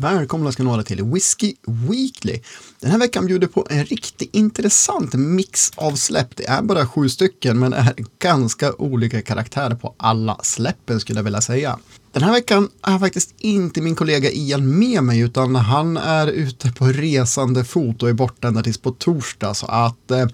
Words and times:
Välkomna 0.00 0.52
ska 0.52 0.62
ni 0.62 0.70
vara 0.70 0.82
till 0.82 1.04
Whiskey 1.04 1.54
Weekly. 1.66 2.40
Den 2.80 2.90
här 2.90 2.98
veckan 2.98 3.26
bjuder 3.26 3.46
på 3.46 3.66
en 3.70 3.84
riktigt 3.84 4.34
intressant 4.34 5.14
mix 5.14 5.70
av 5.76 5.92
släpp. 5.92 6.36
Det 6.36 6.48
är 6.48 6.62
bara 6.62 6.86
sju 6.86 7.08
stycken, 7.08 7.58
men 7.58 7.72
är 7.72 7.94
ganska 8.18 8.72
olika 8.72 9.22
karaktärer 9.22 9.74
på 9.74 9.94
alla 9.96 10.38
släppen 10.42 11.00
skulle 11.00 11.18
jag 11.18 11.24
vilja 11.24 11.40
säga. 11.40 11.78
Den 12.12 12.22
här 12.22 12.32
veckan 12.32 12.68
är 12.82 12.98
faktiskt 12.98 13.34
inte 13.38 13.80
min 13.80 13.94
kollega 13.94 14.30
Ian 14.30 14.78
med 14.78 15.02
mig, 15.02 15.20
utan 15.20 15.56
han 15.56 15.96
är 15.96 16.26
ute 16.26 16.72
på 16.72 16.86
resande 16.86 17.64
fot 17.64 18.02
och 18.02 18.08
är 18.08 18.12
borta 18.12 18.48
ända 18.48 18.62
tills 18.62 18.78
på 18.78 18.90
torsdag, 18.90 19.54
så 19.54 19.66
att 19.66 20.10
eh, 20.10 20.26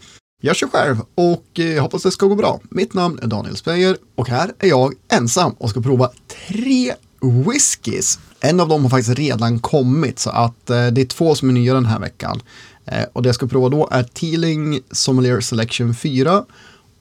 jag 0.43 0.57
kör 0.57 0.69
själv 0.69 0.97
och 1.15 1.61
eh, 1.61 1.83
hoppas 1.83 2.03
det 2.03 2.11
ska 2.11 2.27
gå 2.27 2.35
bra. 2.35 2.61
Mitt 2.71 2.95
namn 2.95 3.19
är 3.23 3.27
Daniel 3.27 3.57
Speyer 3.57 3.97
och 4.15 4.29
här 4.29 4.53
är 4.59 4.69
jag 4.69 4.95
ensam 5.13 5.53
och 5.53 5.71
ska 5.71 5.81
prova 5.81 6.11
tre 6.49 6.95
Whiskies, 7.25 8.19
En 8.41 8.61
av 8.61 8.69
dem 8.69 8.83
har 8.83 8.91
faktiskt 8.91 9.19
redan 9.19 9.59
kommit 9.59 10.19
så 10.19 10.31
att 10.31 10.71
eh, 10.71 10.87
det 10.87 11.01
är 11.01 11.07
två 11.07 11.35
som 11.35 11.49
är 11.49 11.53
nya 11.53 11.75
den 11.75 11.87
här 11.87 12.01
veckan. 12.01 12.41
Eh, 12.87 13.05
och 13.13 13.23
det 13.23 13.29
jag 13.29 13.35
ska 13.35 13.47
prova 13.47 13.69
då 13.69 13.89
är 13.91 14.03
Teeling 14.03 14.81
Sommelier 14.91 15.41
Selection 15.41 15.95
4 15.95 16.45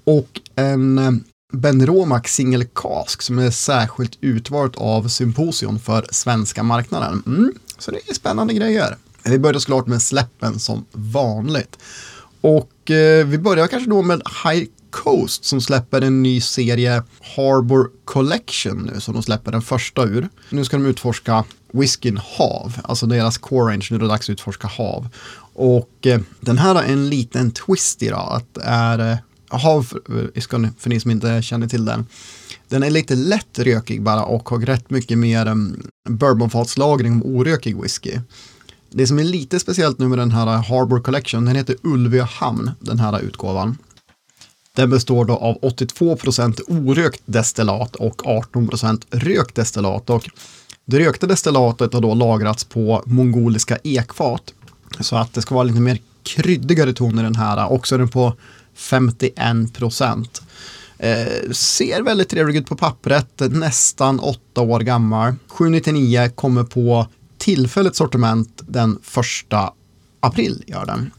och 0.04 0.42
en 0.56 0.98
eh, 0.98 1.12
Ben 1.54 1.86
Romac 1.86 2.28
Single 2.28 2.66
Cask 2.76 3.22
som 3.22 3.40
är 3.40 3.52
särskilt 3.52 4.18
utvalt 4.22 4.76
av 4.76 5.08
Symposion 5.08 5.80
för 5.80 6.08
svenska 6.12 6.64
marknaden. 6.64 7.24
Mm, 7.26 7.54
så 7.78 7.92
det 7.92 8.10
är 8.10 8.14
spännande 8.14 8.54
grejer. 8.54 8.98
Vi 9.24 9.40
börjar 9.40 9.60
såklart 9.60 9.88
med 9.88 10.02
släppen 10.02 10.60
som 10.60 10.86
vanligt. 10.92 11.78
Och 12.44 12.92
eh, 12.92 13.26
vi 13.26 13.38
börjar 13.38 13.68
kanske 13.68 13.90
då 13.90 14.02
med 14.02 14.22
High 14.44 14.66
Coast 14.90 15.46
som 15.46 15.62
släpper 15.62 16.02
en 16.02 16.24
ny 16.24 16.42
serie 16.42 17.04
Harbor 17.36 17.92
Collection 18.06 18.90
nu 18.94 19.02
som 19.02 19.14
de 19.14 19.24
släpper 19.24 19.52
den 19.52 19.62
första 19.62 20.04
ur. 20.04 20.30
Nu 20.50 20.66
ska 20.66 20.78
de 20.78 20.86
utforska 20.86 21.44
whiskyn 21.72 22.18
Hav, 22.18 22.80
alltså 22.84 23.06
deras 23.06 23.38
core 23.38 23.74
range, 23.74 23.88
nu 23.90 23.96
är 23.96 24.00
det 24.00 24.08
dags 24.08 24.26
att 24.26 24.34
utforska 24.34 24.68
Hav. 24.68 25.08
Och 25.54 26.08
eh, 26.08 26.22
den 26.40 26.58
här 26.58 26.76
har 26.76 26.84
en 26.84 27.10
liten 27.10 27.52
twist 27.52 28.04
i 28.04 28.10
då, 28.10 28.16
att 28.16 28.58
är 28.64 29.12
eh, 29.12 29.18
Hav, 29.48 30.00
eh, 30.36 30.42
för, 30.42 30.80
för 30.80 30.90
ni 30.90 31.00
som 31.00 31.12
inte 31.12 31.42
känner 31.42 31.68
till 31.68 31.86
den, 31.86 32.06
den 32.68 32.84
är 32.84 32.90
lite 32.90 33.16
lätt 33.16 33.60
rökig 33.60 34.02
bara 34.02 34.24
och 34.24 34.50
har 34.50 34.60
rätt 34.60 34.90
mycket 34.90 35.18
mer 35.18 35.48
um, 35.48 35.88
bourbonfatslagring 36.10 37.14
av 37.14 37.26
orökig 37.26 37.82
whisky. 37.82 38.20
Det 38.96 39.08
som 39.08 39.20
är 39.20 39.24
lite 39.24 39.60
speciellt 39.60 40.00
nu 40.00 40.08
med 40.08 40.18
den 40.18 40.32
här 40.32 40.46
Harbor 40.46 41.00
Collection, 41.00 41.46
den 41.46 41.56
heter 41.56 41.76
Ulvöhamn, 41.84 42.72
den 42.80 43.00
här 43.00 43.20
utgåvan. 43.20 43.78
Den 44.76 44.90
består 44.90 45.26
då 45.26 45.34
av 45.34 45.60
82% 45.60 46.62
orökt 46.68 47.22
destillat 47.26 47.96
och 47.96 48.22
18% 48.22 49.04
rökt 49.12 49.56
destillat. 49.56 50.10
Och 50.10 50.30
det 50.86 51.00
rökta 51.00 51.28
destillatet 51.28 51.94
har 51.94 52.02
då 52.02 52.14
lagrats 52.14 52.64
på 52.64 53.04
mongoliska 53.06 53.78
ekfat. 53.84 54.54
Så 55.00 55.16
att 55.16 55.34
det 55.34 55.42
ska 55.42 55.56
vara 55.56 55.64
lite 55.64 55.82
mer 55.82 56.00
kryddigare 56.24 56.94
ton 56.94 57.20
i 57.20 57.24
den 57.24 57.36
här. 57.36 57.72
Också 57.72 57.96
är 57.96 58.00
den 58.00 58.10
på 58.10 58.34
51 58.76 59.74
procent. 59.74 60.42
Eh, 60.98 61.52
ser 61.52 62.02
väldigt 62.02 62.30
trevlig 62.30 62.56
ut 62.56 62.66
på 62.66 62.76
pappret, 62.76 63.40
nästan 63.40 64.20
åtta 64.20 64.62
år 64.62 64.80
gammal. 64.80 65.36
799 65.48 66.30
kommer 66.36 66.64
på 66.64 67.08
tillfälligt 67.44 67.96
sortiment 67.96 68.62
den 68.68 69.00
första 69.04 69.74
april 70.20 70.64
gör 70.68 70.86
den. 70.86 71.12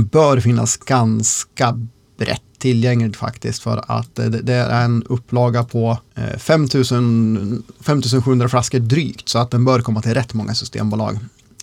Bör 0.00 0.40
finnas 0.40 0.76
ganska 0.76 1.80
brett 2.18 2.42
tillgängligt 2.58 3.16
faktiskt 3.16 3.62
för 3.62 3.84
att 3.88 4.18
eh, 4.18 4.26
det, 4.26 4.54
är 4.54 4.84
en 4.84 5.02
upplaga 5.02 5.64
på 5.64 5.98
eh, 6.14 6.38
5000, 6.38 7.62
5700 7.80 8.48
flaskor 8.48 8.78
drygt 8.78 9.28
så 9.28 9.38
att 9.38 9.50
den 9.50 9.64
bör 9.64 9.80
komma 9.80 10.02
till 10.02 10.14
rätt 10.14 10.34
många 10.34 10.54
systembolag. 10.54 11.18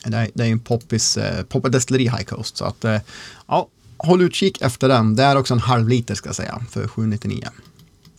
Det 0.05 0.17
är, 0.17 0.29
det 0.33 0.43
är 0.43 0.51
en 0.51 0.59
poppis, 0.59 1.17
eh, 1.17 1.43
poppis 1.43 1.71
destilleri 1.71 2.03
High 2.03 2.23
Coast 2.23 2.57
så 2.57 2.65
att 2.65 2.85
ja, 3.47 3.67
håll 3.97 4.21
utkik 4.21 4.61
efter 4.61 4.87
den. 4.89 5.15
Det 5.15 5.23
är 5.23 5.35
också 5.35 5.53
en 5.53 5.59
halv 5.59 5.89
liter 5.89 6.15
ska 6.15 6.29
jag 6.29 6.35
säga 6.35 6.61
för 6.69 6.87
799. 6.87 7.47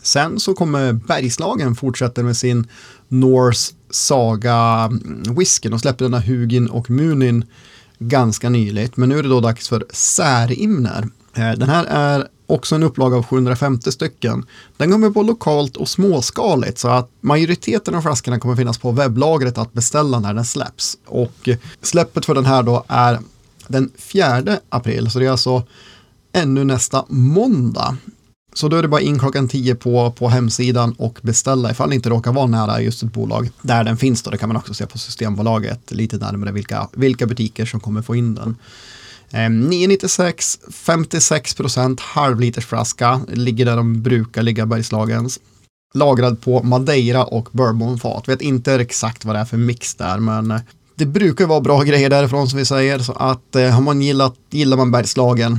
Sen 0.02 0.40
så 0.40 0.54
kommer 0.54 0.92
Bergslagen 0.92 1.76
fortsätter 1.76 2.22
med 2.22 2.36
sin 2.36 2.66
Norse 3.08 3.74
Saga 3.94 4.88
mm, 4.90 5.34
whisky. 5.34 5.68
De 5.68 5.78
släppte 5.78 6.04
denna 6.04 6.20
Hugin 6.20 6.68
och 6.68 6.90
Munin 6.90 7.44
ganska 7.98 8.48
nyligt, 8.48 8.96
men 8.96 9.08
nu 9.08 9.18
är 9.18 9.22
det 9.22 9.28
då 9.28 9.40
dags 9.40 9.68
för 9.68 9.84
Särimner. 9.90 11.08
Eh, 11.34 11.52
den 11.52 11.68
här 11.68 11.84
är 11.84 12.28
också 12.46 12.74
en 12.74 12.82
upplaga 12.82 13.16
av 13.16 13.22
750 13.22 13.92
stycken. 13.92 14.46
Den 14.76 14.92
kommer 14.92 15.10
på 15.10 15.22
lokalt 15.22 15.76
och 15.76 15.88
småskaligt 15.88 16.78
så 16.78 16.88
att 16.88 17.10
majoriteten 17.20 17.94
av 17.94 18.02
flaskorna 18.02 18.40
kommer 18.40 18.56
finnas 18.56 18.78
på 18.78 18.92
webblagret 18.92 19.58
att 19.58 19.72
beställa 19.72 20.20
när 20.20 20.34
den 20.34 20.44
släpps. 20.44 20.98
Och 21.06 21.48
släppet 21.82 22.26
för 22.26 22.34
den 22.34 22.46
här 22.46 22.62
då 22.62 22.84
är 22.88 23.18
den 23.68 23.90
4 23.96 24.58
april, 24.68 25.10
så 25.10 25.18
det 25.18 25.26
är 25.26 25.30
alltså 25.30 25.62
ännu 26.32 26.64
nästa 26.64 27.04
måndag. 27.08 27.96
Så 28.54 28.68
då 28.68 28.76
är 28.76 28.82
det 28.82 28.88
bara 28.88 29.00
in 29.00 29.18
klockan 29.18 29.48
10 29.48 29.74
på, 29.74 30.10
på 30.10 30.28
hemsidan 30.28 30.94
och 30.98 31.18
beställa 31.22 31.70
ifall 31.70 31.88
det 31.88 31.94
inte 31.94 32.10
råkar 32.10 32.32
vara 32.32 32.46
nära 32.46 32.80
just 32.80 33.02
ett 33.02 33.12
bolag. 33.12 33.50
Där 33.62 33.84
den 33.84 33.96
finns 33.96 34.22
då, 34.22 34.30
det 34.30 34.38
kan 34.38 34.48
man 34.48 34.56
också 34.56 34.74
se 34.74 34.86
på 34.86 34.98
Systembolaget 34.98 35.90
lite 35.90 36.16
närmare 36.16 36.52
vilka, 36.52 36.88
vilka 36.92 37.26
butiker 37.26 37.66
som 37.66 37.80
kommer 37.80 38.02
få 38.02 38.16
in 38.16 38.34
den. 38.34 38.56
Eh, 39.30 39.50
996, 39.50 40.58
56 40.72 41.54
procent 41.54 42.00
halvlitersflaska, 42.00 43.20
ligger 43.28 43.64
där 43.64 43.76
de 43.76 44.02
brukar 44.02 44.42
ligga 44.42 44.66
Bergslagens. 44.66 45.40
Lagrad 45.94 46.40
på 46.40 46.62
Madeira 46.62 47.24
och 47.24 47.48
bourbonfat. 47.52 48.28
Vet 48.28 48.42
inte 48.42 48.74
exakt 48.74 49.24
vad 49.24 49.34
det 49.34 49.40
är 49.40 49.44
för 49.44 49.56
mix 49.56 49.94
där, 49.94 50.18
men 50.18 50.60
det 50.94 51.06
brukar 51.06 51.46
vara 51.46 51.60
bra 51.60 51.82
grejer 51.82 52.10
därifrån 52.10 52.48
som 52.48 52.58
vi 52.58 52.64
säger, 52.64 52.98
så 52.98 53.12
att 53.12 53.56
eh, 53.56 53.70
har 53.70 53.80
man 53.80 54.02
gillat, 54.02 54.34
gillar 54.50 54.76
man 54.76 54.90
Bergslagen, 54.90 55.58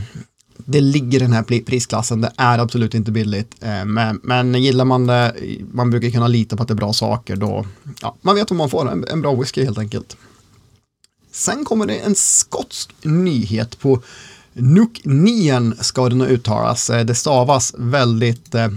det 0.58 0.82
ligger 0.82 1.20
i 1.20 1.22
den 1.22 1.34
här 1.34 1.62
prisklassen, 1.62 2.22
det 2.22 2.32
är 2.38 2.60
absolut 2.60 2.94
inte 2.94 3.12
billigt. 3.12 3.56
Eh, 3.62 3.86
men, 3.86 4.20
men 4.24 4.64
gillar 4.64 4.86
man 4.86 5.08
det, 5.08 5.36
man 5.72 5.90
brukar 5.90 6.10
kunna 6.10 6.28
lita 6.28 6.58
på 6.58 6.62
att 6.64 6.68
det 6.68 6.74
är 6.74 6.76
bra 6.76 6.94
saker, 6.94 7.36
då, 7.36 7.66
ja, 8.02 8.16
man 8.22 8.36
vet 8.36 8.50
vad 8.50 8.58
man 8.58 8.70
får, 8.70 8.92
en, 8.92 9.06
en 9.08 9.22
bra 9.22 9.36
whisky 9.36 9.64
helt 9.64 9.78
enkelt. 9.78 10.18
Sen 11.32 11.66
kommer 11.66 11.86
det 11.86 12.00
en 12.00 12.16
skotsk 12.16 12.96
nyhet 13.04 13.80
på 13.80 14.02
Nuknien 14.58 15.76
ska 15.80 16.10
det 16.10 16.16
nog 16.16 16.28
uttalas. 16.28 16.90
Eh, 16.90 17.06
det 17.06 17.16
stavas 17.16 17.74
väldigt 17.78 18.56
eh, 18.56 18.68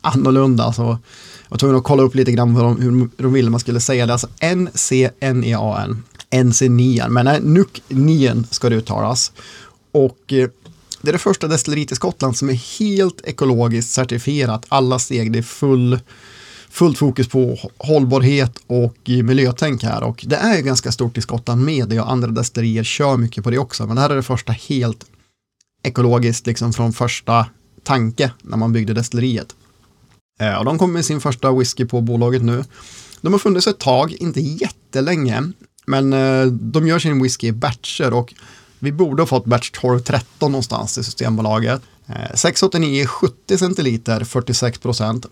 annorlunda. 0.00 0.72
Så 0.72 0.82
jag 0.82 0.98
var 1.48 1.58
tvungen 1.58 1.76
att 1.76 1.84
kolla 1.84 2.02
upp 2.02 2.14
lite 2.14 2.32
grann 2.32 2.56
hur 2.56 2.62
de, 2.62 2.80
hur 2.80 3.10
de 3.16 3.32
ville 3.32 3.50
man 3.50 3.60
skulle 3.60 3.80
säga 3.80 4.06
det. 4.06 4.12
Alltså 4.12 4.28
N-C-N-E-A-N. 4.38 6.02
NC9, 6.30 7.08
men 7.08 7.24
nej, 7.24 7.40
Nuknien 7.40 8.46
ska 8.50 8.68
det 8.68 8.76
uttalas. 8.76 9.32
Och 9.92 10.32
eh, 10.32 10.48
det 11.04 11.10
är 11.10 11.12
det 11.12 11.18
första 11.18 11.48
destilleriet 11.48 11.92
i 11.92 11.94
Skottland 11.94 12.36
som 12.36 12.50
är 12.50 12.78
helt 12.78 13.20
ekologiskt 13.24 13.92
certifierat. 13.92 14.66
Alla 14.68 14.98
steg, 14.98 15.32
det 15.32 15.38
är 15.38 15.42
full 15.42 15.98
fullt 16.70 16.98
fokus 16.98 17.28
på 17.28 17.58
hållbarhet 17.78 18.58
och 18.66 18.96
miljötänk 19.06 19.82
här 19.82 20.02
och 20.02 20.24
det 20.26 20.36
är 20.36 20.56
ju 20.56 20.62
ganska 20.62 20.92
stort 20.92 21.18
i 21.18 21.20
Skottland 21.20 21.64
med 21.64 21.88
det 21.88 22.00
och 22.00 22.10
andra 22.10 22.28
destillerier 22.28 22.84
kör 22.84 23.16
mycket 23.16 23.44
på 23.44 23.50
det 23.50 23.58
också 23.58 23.86
men 23.86 23.96
det 23.96 24.02
här 24.02 24.10
är 24.10 24.16
det 24.16 24.22
första 24.22 24.52
helt 24.52 25.04
ekologiskt 25.82 26.46
liksom 26.46 26.72
från 26.72 26.92
första 26.92 27.46
tanke 27.82 28.32
när 28.42 28.56
man 28.56 28.72
byggde 28.72 28.94
destilleriet. 28.94 29.54
Eh, 30.40 30.54
och 30.54 30.64
de 30.64 30.78
kommer 30.78 30.94
med 30.94 31.04
sin 31.04 31.20
första 31.20 31.52
whisky 31.52 31.84
på 31.84 32.00
bolaget 32.00 32.42
nu. 32.42 32.64
De 33.20 33.32
har 33.32 33.40
funnits 33.40 33.66
ett 33.66 33.78
tag, 33.78 34.12
inte 34.12 34.40
jättelänge, 34.40 35.42
men 35.86 36.12
eh, 36.12 36.46
de 36.46 36.86
gör 36.86 36.98
sin 36.98 37.22
whisky 37.22 37.46
i 37.46 37.52
batcher 37.52 38.12
och 38.12 38.34
vi 38.84 38.92
borde 38.92 39.22
ha 39.22 39.26
fått 39.26 39.44
batch 39.44 39.70
1213 39.70 40.52
någonstans 40.52 40.98
i 40.98 41.04
Systembolaget. 41.04 41.82
Eh, 42.06 42.34
689 42.34 43.06
70 43.06 43.58
centiliter, 43.58 44.24
46 44.24 44.78
procent 44.78 45.26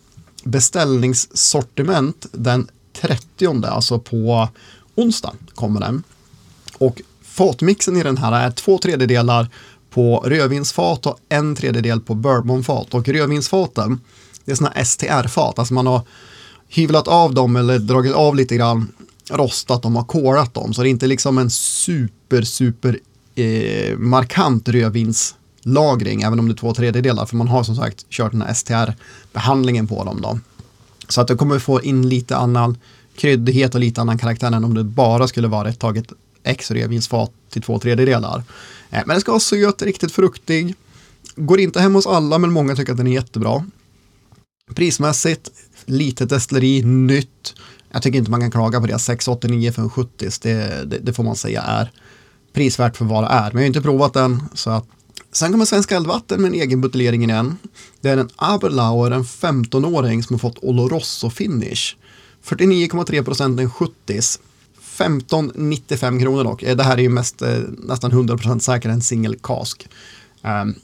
beställningssortiment 0.45 2.27
den 2.33 2.69
30, 3.01 3.67
alltså 3.67 3.99
på 3.99 4.49
onsdag 4.95 5.35
kommer 5.55 5.81
den. 5.81 6.03
Och 6.79 7.03
fatmixen 7.23 7.97
i 7.97 8.03
den 8.03 8.17
här 8.17 8.33
är 8.33 8.51
två 8.51 8.79
tredjedelar 8.79 9.49
på 9.91 10.25
rödvinsfat 10.27 11.07
och 11.07 11.19
en 11.29 11.57
tredjedel 11.57 12.01
på 12.01 12.15
bourbonfat. 12.15 12.95
Och 12.95 13.09
rödvinsfaten, 13.09 14.01
det 14.45 14.53
är 14.53 14.57
sådana 14.57 14.85
STR-fat, 14.85 15.59
alltså 15.59 15.75
man 15.75 15.87
har 15.87 16.01
hyvlat 16.69 17.09
av 17.09 17.35
dem 17.35 17.57
eller 17.57 17.79
dragit 17.79 18.15
av 18.15 18.37
lite 18.37 18.57
grann, 18.57 18.93
rostat 19.31 19.83
dem 19.83 19.97
och 19.97 20.09
kolat 20.09 20.55
dem. 20.55 20.75
Så 20.75 20.83
det 20.83 20.89
är 20.89 20.91
inte 20.91 21.07
liksom 21.07 21.39
en 21.39 21.51
super, 21.51 22.43
super 22.43 22.99
eh, 23.35 23.99
markant 23.99 24.69
rödvinslagring 24.69 26.23
även 26.23 26.39
om 26.39 26.49
det 26.49 26.53
är 26.53 26.57
två 26.57 26.75
tredjedelar, 26.75 27.27
för 27.27 27.37
man 27.37 27.49
har 27.49 27.63
som 27.63 27.77
sagt 27.77 28.11
kört 28.11 28.33
den 28.33 28.43
här 28.43 28.55
STR-behandlingen 28.55 29.87
på 29.87 30.05
dem 30.05 30.21
då. 30.21 30.39
Så 31.09 31.21
att 31.21 31.29
du 31.29 31.37
kommer 31.37 31.59
få 31.59 31.83
in 31.83 32.09
lite 32.09 32.37
annan 32.37 32.79
kryddighet 33.17 33.75
och 33.75 33.81
lite 33.81 34.01
annan 34.01 34.19
karaktär 34.19 34.47
än 34.47 34.65
om 34.65 34.75
det 34.75 34.85
bara 34.85 35.29
skulle 35.29 35.49
vara 35.49 35.69
ett 35.69 35.79
taget 35.79 36.13
X 36.43 36.71
rödvinsfat 36.71 37.33
till 37.51 37.63
två 37.63 37.79
tredjedelar. 37.79 38.43
Eh, 38.91 39.03
men 39.07 39.09
den 39.09 39.21
ska 39.21 39.33
vara 39.33 39.41
söt, 39.41 39.83
riktigt 39.83 40.13
fruktig. 40.13 40.75
Går 41.37 41.61
inte 41.61 41.81
hem 41.81 41.95
hos 41.95 42.07
alla, 42.07 42.39
men 42.39 42.53
många 42.53 42.77
tycker 42.77 42.93
att 42.93 42.99
den 42.99 43.07
är 43.07 43.13
jättebra. 43.13 43.67
Prismässigt, 44.75 45.51
litet 45.85 46.29
destilleri, 46.29 46.83
nytt. 46.83 47.55
Jag 47.91 48.03
tycker 48.03 48.19
inte 48.19 48.31
man 48.31 48.41
kan 48.41 48.51
klaga 48.51 48.81
på 48.81 48.87
det. 48.87 48.99
689 48.99 49.73
för 49.73 49.83
en 49.83 49.91
70 49.91 50.31
det, 50.43 50.85
det, 50.85 50.99
det, 50.99 51.13
får 51.13 51.25
man 51.25 51.37
säga 51.37 51.63
är 51.63 51.91
prisvärt 52.53 52.97
för 52.97 53.05
vad 53.05 53.25
det 53.25 53.29
är. 53.29 53.43
Men 53.43 53.53
jag 53.53 53.61
har 53.61 53.67
inte 53.67 53.83
provat 53.83 54.13
den. 54.13 54.43
Så 54.55 54.71
att... 54.71 54.87
Sen 55.33 55.53
kommer 55.53 55.65
Svenska 55.65 55.97
Eldvatten 55.97 56.43
med 56.43 56.49
en 56.49 56.55
egen 56.55 56.81
buteljering 56.81 57.25
igen. 57.25 57.59
Det 58.01 58.09
är 58.09 58.17
en 58.17 58.31
Aberlauer, 58.37 59.11
en 59.11 59.25
15-åring 59.25 60.23
som 60.23 60.35
har 60.35 60.39
fått 60.39 60.59
Oloroso 60.63 61.31
finish. 61.31 61.97
49,3 62.45 63.25
procent 63.25 63.61
en 63.61 63.71
70s. 63.71 64.41
15,95 64.99 66.21
kronor 66.21 66.45
dock. 66.45 66.63
Eh, 66.63 66.77
det 66.77 66.83
här 66.83 66.97
är 66.99 67.03
ju 67.03 67.09
mest, 67.09 67.43
eh, 67.43 67.59
nästan 67.79 68.13
100% 68.13 68.59
säkert 68.59 68.91
en 68.91 69.03
single 69.03 69.37
cask. 69.43 69.89
Um, 70.43 70.51
ehm, 70.51 70.75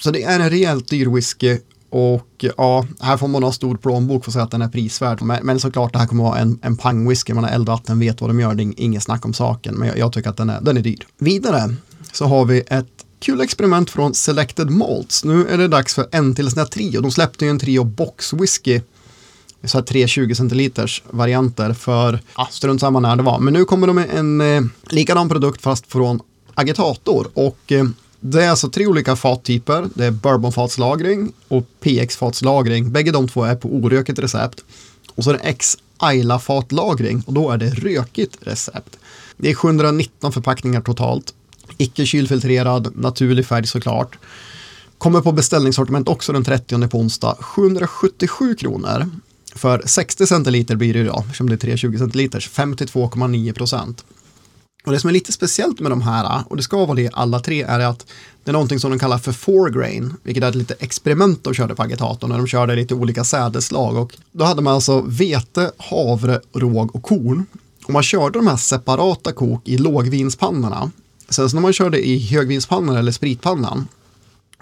så 0.00 0.10
det 0.10 0.22
är 0.22 0.40
en 0.40 0.50
rejält 0.50 0.88
dyr 0.88 1.06
whisky 1.06 1.58
och 1.90 2.44
ja, 2.56 2.86
här 3.00 3.16
får 3.16 3.28
man 3.28 3.42
ha 3.42 3.52
stor 3.52 3.76
plånbok 3.76 4.24
för 4.24 4.30
att 4.30 4.32
säga 4.32 4.44
att 4.44 4.50
den 4.50 4.62
är 4.62 4.68
prisvärd. 4.68 5.22
Men, 5.22 5.46
men 5.46 5.60
såklart 5.60 5.92
det 5.92 5.98
här 5.98 6.06
kommer 6.06 6.24
att 6.24 6.30
vara 6.30 6.40
en, 6.40 6.58
en 6.62 6.76
pangwhisky, 6.76 7.34
man 7.34 7.44
har 7.44 7.50
eldvatten, 7.50 7.98
vet 7.98 8.20
vad 8.20 8.30
de 8.30 8.40
gör, 8.40 8.54
det 8.54 8.62
är 8.62 8.80
inget 8.80 9.02
snack 9.02 9.24
om 9.24 9.34
saken. 9.34 9.74
Men 9.74 9.88
jag, 9.88 9.98
jag, 9.98 10.12
tycker 10.12 10.30
att 10.30 10.36
den 10.36 10.50
är, 10.50 10.60
den 10.60 10.76
är 10.76 10.80
dyr. 10.80 11.06
Vidare 11.18 11.74
så 12.12 12.24
har 12.24 12.44
vi 12.44 12.62
ett 12.66 13.06
kul 13.20 13.40
experiment 13.40 13.90
från 13.90 14.14
Selected 14.14 14.70
Malts. 14.70 15.24
Nu 15.24 15.48
är 15.48 15.58
det 15.58 15.68
dags 15.68 15.94
för 15.94 16.06
en 16.12 16.34
till 16.34 16.50
sån 16.50 16.58
här 16.58 16.66
trio. 16.66 17.00
De 17.00 17.10
släppte 17.10 17.44
ju 17.44 17.50
en 17.50 17.58
trio 17.58 17.84
box 17.84 18.32
whisky 18.32 18.80
så 19.64 19.78
här 19.78 19.84
320 19.84 20.34
centiliters 20.34 21.02
varianter 21.10 21.72
för, 21.72 22.20
ja, 22.36 22.48
strunt 22.50 22.80
samma 22.80 23.00
när 23.00 23.16
det 23.16 23.22
var. 23.22 23.38
Men 23.38 23.52
nu 23.52 23.64
kommer 23.64 23.86
de 23.86 23.96
med 23.96 24.10
en 24.10 24.40
eh, 24.40 24.62
likadan 24.90 25.28
produkt 25.28 25.62
fast 25.62 25.86
från 25.86 26.20
agitator 26.54 27.26
och 27.34 27.72
eh, 27.72 27.84
det 28.20 28.44
är 28.44 28.50
alltså 28.50 28.70
tre 28.70 28.86
olika 28.86 29.16
fattyper. 29.16 29.86
Det 29.94 30.04
är 30.04 30.10
bourbonfatslagring 30.10 31.32
och 31.48 31.66
PX-fatslagring. 31.80 32.92
Bägge 32.92 33.10
de 33.10 33.28
två 33.28 33.44
är 33.44 33.56
på 33.56 33.68
orökigt 33.68 34.18
recept. 34.18 34.64
Och 35.14 35.24
så 35.24 35.30
är 35.30 35.34
det 35.34 35.40
X 35.40 35.78
Ayla-fatlagring 35.98 37.22
och 37.26 37.32
då 37.32 37.50
är 37.50 37.58
det 37.58 37.70
rökigt 37.70 38.38
recept. 38.40 38.98
Det 39.36 39.50
är 39.50 39.54
719 39.54 40.32
förpackningar 40.32 40.80
totalt. 40.80 41.34
Icke 41.76 42.06
kylfiltrerad, 42.06 42.96
naturlig 42.96 43.46
färg 43.46 43.66
såklart. 43.66 44.18
Kommer 44.98 45.20
på 45.20 45.32
beställningssortiment 45.32 46.08
också 46.08 46.32
den 46.32 46.44
30 46.44 46.88
på 46.88 46.98
onsdag. 46.98 47.36
777 47.40 48.54
kronor. 48.54 49.10
För 49.54 49.82
60 49.86 50.26
centiliter 50.26 50.76
blir 50.76 50.94
det 50.94 51.00
idag, 51.00 51.22
eftersom 51.24 51.48
det 51.48 51.54
är 51.54 51.56
320 51.56 51.98
centiliters, 51.98 52.50
52,9 52.50 53.52
procent. 53.52 54.04
Och 54.84 54.92
det 54.92 55.00
som 55.00 55.08
är 55.08 55.14
lite 55.14 55.32
speciellt 55.32 55.80
med 55.80 55.92
de 55.92 56.02
här, 56.02 56.42
och 56.48 56.56
det 56.56 56.62
ska 56.62 56.84
vara 56.84 56.94
det 56.94 57.10
alla 57.12 57.40
tre, 57.40 57.62
är 57.62 57.80
att 57.80 58.06
det 58.44 58.50
är 58.50 58.52
någonting 58.52 58.80
som 58.80 58.90
de 58.90 58.98
kallar 58.98 59.18
för 59.18 59.32
foregrain, 59.32 60.14
vilket 60.22 60.44
är 60.44 60.48
ett 60.48 60.54
litet 60.54 60.82
experiment 60.82 61.44
de 61.44 61.54
körde 61.54 61.74
på 61.74 61.82
agitatorn 61.82 62.30
när 62.30 62.36
de 62.36 62.46
körde 62.46 62.76
lite 62.76 62.94
olika 62.94 63.24
sädeslag. 63.24 63.96
Och 63.96 64.16
då 64.32 64.44
hade 64.44 64.62
man 64.62 64.74
alltså 64.74 65.00
vete, 65.00 65.72
havre, 65.76 66.40
råg 66.52 66.96
och 66.96 67.02
korn. 67.02 67.46
Och 67.84 67.92
man 67.92 68.02
körde 68.02 68.38
de 68.38 68.46
här 68.46 68.56
separata 68.56 69.32
kok 69.32 69.68
i 69.68 69.78
lågvinspannorna. 69.78 70.90
Sen 71.28 71.50
så 71.50 71.56
när 71.56 71.62
man 71.62 71.72
körde 71.72 72.06
i 72.06 72.18
högvinspannan 72.18 72.96
eller 72.96 73.12
spritpannan, 73.12 73.88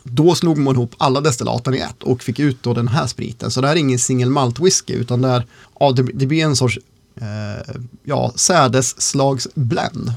då 0.03 0.35
slog 0.35 0.59
man 0.59 0.75
ihop 0.75 0.95
alla 0.99 1.21
destillaten 1.21 1.75
i 1.75 1.79
ett 1.79 2.03
och 2.03 2.23
fick 2.23 2.39
ut 2.39 2.63
då 2.63 2.75
den 2.75 2.89
här 2.89 3.07
spriten. 3.07 3.51
Så 3.51 3.61
det 3.61 3.67
här 3.67 3.75
är 3.75 3.81
ingen 3.81 3.99
single 3.99 4.31
malt 4.31 4.61
whisky 4.61 4.93
utan 4.93 5.23
det, 5.23 5.29
är, 5.29 5.47
ja, 5.81 5.93
det, 5.93 6.03
det 6.03 6.27
blir 6.27 6.45
en 6.45 6.57
sorts 6.57 6.79
eh, 7.21 7.75
ja, 8.05 8.33
sädesslagsblend. 8.37 10.13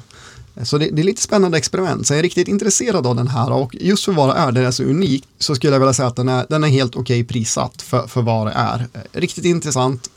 Så 0.63 0.77
det, 0.77 0.89
det, 0.89 1.01
är 1.01 1.03
lite 1.03 1.21
spännande 1.21 1.57
experiment. 1.57 2.07
Så 2.07 2.13
jag 2.13 2.19
är 2.19 2.23
riktigt 2.23 2.47
intresserad 2.47 3.07
av 3.07 3.15
den 3.15 3.27
här 3.27 3.51
och 3.51 3.75
just 3.75 4.05
för 4.05 4.11
vad 4.11 4.29
det 4.29 4.33
är, 4.33 4.51
den 4.51 4.65
är 4.65 4.71
så 4.71 4.83
unik, 4.83 5.27
så 5.39 5.55
skulle 5.55 5.73
jag 5.73 5.79
vilja 5.79 5.93
säga 5.93 6.07
att 6.07 6.15
den 6.15 6.29
är, 6.29 6.45
den 6.49 6.63
är 6.63 6.67
helt 6.67 6.95
okej 6.95 7.21
okay 7.21 7.33
prissatt 7.33 7.81
för, 7.81 8.07
för 8.07 8.21
vad 8.21 8.47
det 8.47 8.53
är. 8.53 8.87
Eh, 8.93 9.01
riktigt 9.11 9.45
intressant. 9.45 10.09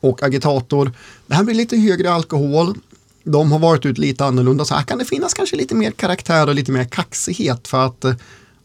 Och 0.00 0.22
agitator, 0.22 0.92
det 1.26 1.34
här 1.34 1.44
blir 1.44 1.54
lite 1.54 1.76
högre 1.76 2.12
alkohol. 2.12 2.78
De 3.24 3.52
har 3.52 3.58
varit 3.58 3.86
ut 3.86 3.98
lite 3.98 4.24
annorlunda, 4.24 4.64
så 4.64 4.74
här 4.74 4.82
kan 4.82 4.98
det 4.98 5.04
finnas 5.04 5.34
kanske 5.34 5.56
lite 5.56 5.74
mer 5.74 5.90
karaktär 5.90 6.48
och 6.48 6.54
lite 6.54 6.72
mer 6.72 6.84
kaxighet 6.84 7.68
för 7.68 7.86
att 7.86 8.04
eh, 8.04 8.14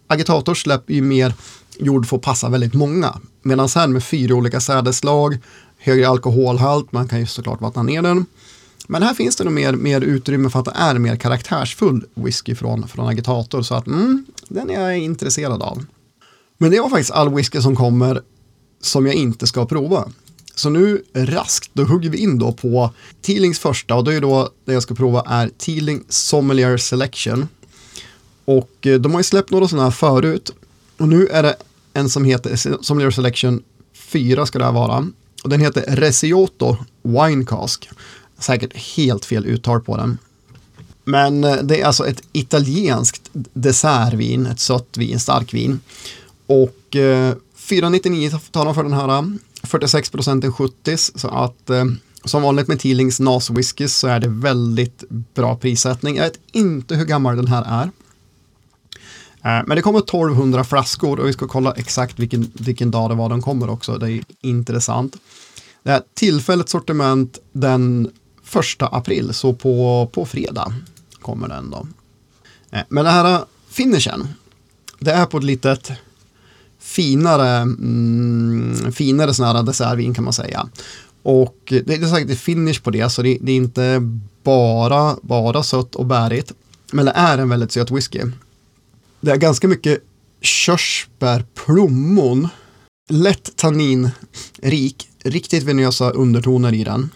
agitator 0.08 0.54
släpper 0.54 0.94
ju 0.94 1.02
mer 1.02 1.34
jord 1.80 2.08
för 2.08 2.16
att 2.18 2.24
passa 2.24 2.50
väldigt 2.50 2.74
många. 2.74 3.20
Medan 3.42 3.70
här 3.76 3.88
med 3.88 4.04
fyra 4.04 4.36
olika 4.36 4.60
sädeslag, 4.60 5.38
högre 5.80 6.08
alkoholhalt, 6.08 6.92
man 6.92 7.08
kan 7.08 7.20
ju 7.20 7.26
såklart 7.26 7.62
vattna 7.62 7.84
ner 7.84 8.02
den. 8.02 8.26
Men 8.88 9.04
här 9.04 9.14
finns 9.14 9.36
det 9.36 9.44
nog 9.44 9.54
mer, 9.54 9.74
mer 9.74 10.02
utrymme 10.02 10.50
för 10.50 10.60
att 10.60 10.66
det 10.66 10.74
är 10.76 11.00
mer 11.00 11.16
karaktärsfull 11.16 12.06
whisky 12.14 12.56
från, 12.56 12.88
från 12.88 13.08
agitator. 13.08 13.62
Så 13.62 13.76
att 13.76 13.88
mm, 13.88 14.26
den 14.48 14.70
är 14.70 14.82
jag 14.82 14.98
intresserad 14.98 15.62
av. 15.62 15.86
Men 16.58 16.72
det 16.72 16.80
var 16.80 16.90
faktiskt 16.90 17.12
all 17.12 17.36
whisky 17.36 17.62
som 17.62 17.76
kommer 17.76 18.22
som 18.82 19.06
jag 19.06 19.16
inte 19.16 19.48
ska 19.48 19.66
prova. 19.66 20.10
Så 20.56 20.70
nu 20.70 21.04
raskt, 21.14 21.70
då 21.74 21.84
hugger 21.84 22.10
vi 22.10 22.18
in 22.18 22.40
då 22.40 22.52
på 22.52 22.94
Teelings 23.22 23.60
första 23.60 23.96
och 23.96 24.04
det 24.04 24.16
är 24.16 24.22
då 24.22 24.50
det 24.66 24.74
jag 24.74 24.84
ska 24.84 24.96
prova 24.96 25.24
är 25.28 25.50
Teeling 25.58 26.04
Sommelier 26.10 26.78
Selection. 26.78 27.48
Och 28.46 28.88
eh, 28.88 29.00
de 29.00 29.12
har 29.12 29.20
ju 29.20 29.24
släppt 29.24 29.52
några 29.52 29.68
sådana 29.68 29.84
här 29.84 29.92
förut. 29.92 30.52
Och 30.98 31.08
nu 31.08 31.28
är 31.28 31.44
det 31.44 31.56
en 31.94 32.10
som 32.10 32.26
heter 32.26 32.84
Sommelier 32.84 33.12
Selection 33.12 33.64
4 33.94 34.46
ska 34.46 34.60
det 34.60 34.66
här 34.66 34.72
vara. 34.72 35.08
Och 35.44 35.50
den 35.50 35.60
heter 35.60 35.96
Resioto 35.96 36.78
Wine 37.02 37.46
Cask. 37.46 37.90
Säkert 38.40 38.78
helt 38.78 39.26
fel 39.26 39.46
uttal 39.46 39.82
på 39.82 39.98
den. 39.98 40.18
Men 41.04 41.44
eh, 41.44 41.56
det 41.56 41.82
är 41.82 41.86
alltså 41.86 42.08
ett 42.08 42.22
italienskt 42.32 43.30
dessertvin, 43.54 44.46
ett 44.46 44.60
sött 44.60 44.98
vin, 44.98 45.20
starkvin. 45.20 45.80
Och 46.46 46.96
eh, 46.96 47.34
499 47.56 48.32
tar 48.52 48.66
de 48.66 48.76
för 48.76 48.84
den 48.84 48.94
här, 48.94 49.20
eh, 49.20 49.24
46 49.64 50.10
procenten 50.10 50.54
70 50.54 50.98
så 50.98 51.28
att 51.28 51.70
eh, 51.70 51.86
som 52.26 52.42
vanligt 52.42 52.68
med 52.68 52.80
Teelings 52.80 53.20
NAS 53.20 53.50
whiskys 53.50 53.98
så 53.98 54.08
är 54.08 54.20
det 54.20 54.28
väldigt 54.28 55.04
bra 55.10 55.56
prissättning. 55.56 56.16
Jag 56.16 56.24
vet 56.24 56.40
inte 56.52 56.96
hur 56.96 57.06
gammal 57.06 57.36
den 57.36 57.48
här 57.48 57.82
är. 57.82 57.92
Eh, 59.44 59.62
men 59.68 59.76
det 59.76 59.82
kommer 59.82 60.00
1200 60.00 60.64
flaskor 60.64 61.20
och 61.20 61.28
vi 61.28 61.34
ska 61.34 61.48
kolla 61.48 61.72
exakt 61.72 62.20
vilken, 62.20 62.52
vilken 62.54 62.92
dag 62.92 63.10
det 63.10 63.16
var 63.16 63.30
de 63.30 63.42
kommer 63.42 63.70
också. 63.70 63.98
Det 63.98 64.12
är 64.12 64.24
intressant. 64.42 65.16
Det 65.84 65.92
är 65.92 66.02
tillfälligt 66.14 66.70
sortiment 66.70 67.38
den 67.52 68.12
första 68.44 68.88
april, 68.88 69.34
så 69.34 69.54
på, 69.54 70.10
på 70.14 70.26
fredag 70.26 70.74
kommer 71.22 71.48
den 71.48 71.70
då. 71.70 71.88
Eh, 72.72 72.84
men 72.90 73.06
det 73.06 73.12
här 73.12 73.34
eh, 73.34 73.42
finishen, 73.70 74.28
det 75.00 75.12
är 75.12 75.26
på 75.26 75.38
ett 75.38 75.44
litet 75.44 75.92
finare, 76.80 77.50
mm, 77.50 78.92
finare 78.92 79.34
sån 79.34 79.46
här 79.46 79.64
dessertvin 79.64 80.14
kan 80.14 80.24
man 80.24 80.34
säga. 80.34 80.70
Och 81.24 81.58
det 81.68 81.94
är 81.94 82.08
säkert 82.08 82.40
finish 82.40 82.82
på 82.84 82.92
det, 82.92 83.10
så 83.10 83.22
det, 83.22 83.38
det, 83.42 83.52
är 83.52 83.56
inte 83.56 84.02
bara, 84.44 85.16
bara 85.22 85.64
sött 85.64 85.96
och 85.96 86.06
bärigt. 86.06 86.54
Men 86.92 87.06
det 87.06 87.12
är 87.16 87.38
en 87.38 87.50
väldigt 87.50 87.72
söt 87.72 87.92
whisky. 87.92 88.22
Det 89.22 89.32
är 89.32 89.38
ganska 89.38 89.68
mycket 89.68 90.04
körsbär, 90.42 91.46
plommon, 91.66 92.48
lätt 93.10 93.56
tanninrik, 93.56 95.10
riktigt 95.24 95.64
venösa 95.64 96.10
undertoner 96.10 96.74
i 96.74 96.84
den. 96.84 97.10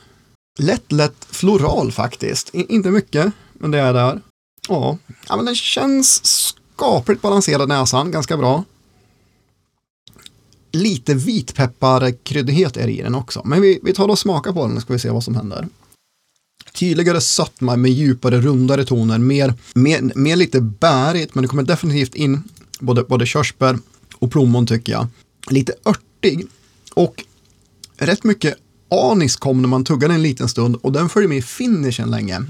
Lätt, 0.60 0.92
lätt 0.92 1.26
floral 1.30 1.92
faktiskt. 1.92 2.56
I, 2.56 2.66
inte 2.70 2.92
mycket, 2.92 3.34
men 3.54 3.72
det 3.72 3.80
är 3.80 3.94
där. 3.94 4.22
Ja, 4.70 4.98
ja 5.30 5.36
men 5.36 5.46
den 5.46 5.56
känns 5.56 6.26
skapligt 6.26 7.22
balanserad 7.22 7.70
näsan, 7.70 8.12
ganska 8.12 8.38
bra. 8.38 8.64
Lite 10.72 11.14
vitpepparkryddighet 11.14 12.78
är 12.78 12.88
det 12.88 12.94
i 12.94 13.02
den 13.02 13.16
också, 13.16 13.42
men 13.46 13.62
vi, 13.62 13.80
vi 13.84 13.94
tar 13.94 14.08
och 14.08 14.20
smakar 14.20 14.54
på 14.54 14.68
den 14.68 14.82
ska 14.82 14.94
vi 14.94 15.00
se 15.00 15.10
vad 15.10 15.24
som 15.24 15.36
händer. 15.36 15.68
Tydligare 16.74 17.22
sötma 17.22 17.76
med 17.76 17.92
djupare, 17.92 18.42
rundare 18.42 18.86
toner, 18.86 19.18
mer, 19.18 19.54
mer, 19.74 20.12
mer 20.16 20.36
lite 20.36 20.62
bärigt, 20.62 21.36
men 21.36 21.42
det 21.42 21.48
kommer 21.48 21.64
definitivt 21.64 22.16
in 22.16 22.44
både, 22.80 23.04
både 23.04 23.26
körsbär 23.26 23.78
och 24.16 24.32
plommon 24.32 24.68
tycker 24.68 24.92
jag. 24.92 25.08
Lite 25.50 25.74
örtig 25.86 26.48
och 26.94 27.24
rätt 27.98 28.24
mycket 28.24 28.56
anis 28.90 29.36
kom 29.36 29.62
när 29.62 29.70
man 29.70 29.84
tuggade 29.84 30.14
en 30.14 30.22
liten 30.22 30.50
stund 30.50 30.76
och 30.76 30.92
den 30.92 31.10
följer 31.10 31.30
med 31.30 31.38
i 31.38 31.42
finishen 31.42 32.12
länge. 32.12 32.46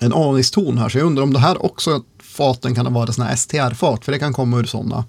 En 0.00 0.12
aniston 0.12 0.78
här, 0.78 0.88
så 0.88 0.98
jag 0.98 1.06
undrar 1.06 1.22
om 1.22 1.32
det 1.32 1.38
här 1.38 1.64
också 1.64 2.02
faten 2.22 2.74
kan 2.74 2.86
ha 2.86 2.92
varit 2.92 3.14
sådana 3.14 3.30
här 3.30 3.36
STR-fat, 3.36 4.04
för 4.04 4.12
det 4.12 4.18
kan 4.18 4.32
komma 4.32 4.58
ur 4.58 4.64
sådana. 4.64 5.04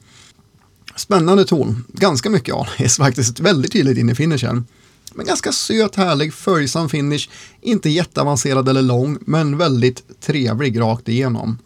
Spännande 0.96 1.46
ton, 1.46 1.86
ganska 1.88 2.30
mycket 2.30 2.56
anis 2.56 2.98
faktiskt, 2.98 3.40
väldigt 3.40 3.72
tydligt 3.72 3.98
in 3.98 4.10
i 4.10 4.16
finishen. 4.16 4.66
Men 5.14 5.26
ganska 5.26 5.52
söt, 5.52 5.96
härlig, 5.96 6.34
följsam 6.34 6.90
finish, 6.90 7.30
inte 7.62 7.90
jätteavancerad 7.90 8.70
eller 8.70 8.82
lång, 8.82 9.18
men 9.22 9.58
väldigt 9.58 10.22
trevlig 10.22 10.80
rakt 10.80 11.10
igenom. 11.10 11.58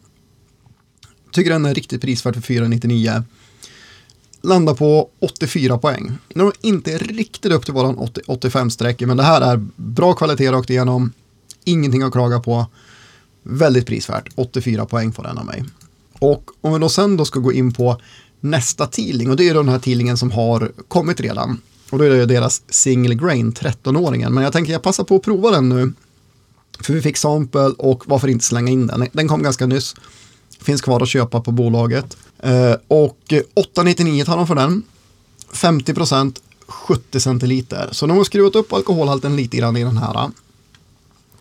Tycker 1.31 1.51
den 1.51 1.65
är 1.65 1.73
riktigt 1.73 2.01
prisvärd 2.01 2.33
för 2.33 2.41
499 2.41 3.23
landar 4.43 4.73
på 4.73 5.09
84 5.19 5.77
poäng. 5.77 6.11
Nu 6.33 6.51
inte 6.61 6.97
riktigt 6.97 7.51
upp 7.51 7.65
till 7.65 7.73
våran 7.73 7.97
85-streck, 7.97 9.05
men 9.05 9.17
det 9.17 9.23
här 9.23 9.41
är 9.41 9.65
bra 9.75 10.13
kvalitet 10.13 10.51
rakt 10.51 10.69
igenom. 10.69 11.11
Ingenting 11.63 12.01
att 12.01 12.11
klaga 12.11 12.39
på. 12.39 12.65
Väldigt 13.43 13.87
prisvärt. 13.87 14.29
84 14.35 14.85
poäng 14.85 15.13
får 15.13 15.23
den 15.23 15.37
av 15.37 15.45
mig. 15.45 15.63
Och 16.19 16.51
om 16.61 16.73
vi 16.73 16.79
då 16.79 16.89
sen 16.89 17.17
då 17.17 17.25
ska 17.25 17.39
gå 17.39 17.53
in 17.53 17.73
på 17.73 18.01
nästa 18.39 18.87
tidling 18.87 19.29
och 19.29 19.35
det 19.35 19.49
är 19.49 19.53
den 19.53 19.69
här 19.69 19.79
tidlingen 19.79 20.17
som 20.17 20.31
har 20.31 20.71
kommit 20.87 21.19
redan. 21.19 21.61
Och 21.93 21.99
då 21.99 22.05
är 22.05 22.09
det 22.09 22.25
deras 22.25 22.61
single 22.69 23.15
grain 23.15 23.53
13-åringen. 23.53 24.29
Men 24.29 24.43
jag 24.43 24.53
tänker 24.53 24.71
jag 24.73 24.81
passar 24.81 25.03
på 25.03 25.15
att 25.15 25.21
prova 25.21 25.51
den 25.51 25.69
nu. 25.69 25.93
För 26.79 26.93
vi 26.93 27.01
fick 27.01 27.17
sample 27.17 27.61
och 27.61 28.03
varför 28.07 28.27
inte 28.27 28.45
slänga 28.45 28.71
in 28.71 28.87
den. 28.87 29.07
Den 29.11 29.27
kom 29.27 29.43
ganska 29.43 29.65
nyss. 29.65 29.95
Finns 30.61 30.81
kvar 30.81 31.01
att 31.01 31.09
köpa 31.09 31.41
på 31.41 31.51
bolaget. 31.51 32.17
Eh, 32.39 32.75
och 32.87 33.19
8,99 33.55 34.25
tar 34.25 34.37
de 34.37 34.47
för 34.47 34.55
den. 34.55 34.83
50 35.53 35.93
procent, 35.93 36.41
70 36.67 37.19
centiliter. 37.19 37.89
Så 37.91 38.07
de 38.07 38.17
har 38.17 38.23
skruvat 38.23 38.55
upp 38.55 38.73
alkoholhalten 38.73 39.35
lite 39.35 39.57
grann 39.57 39.77
i 39.77 39.83
den 39.83 39.97
här. 39.97 40.31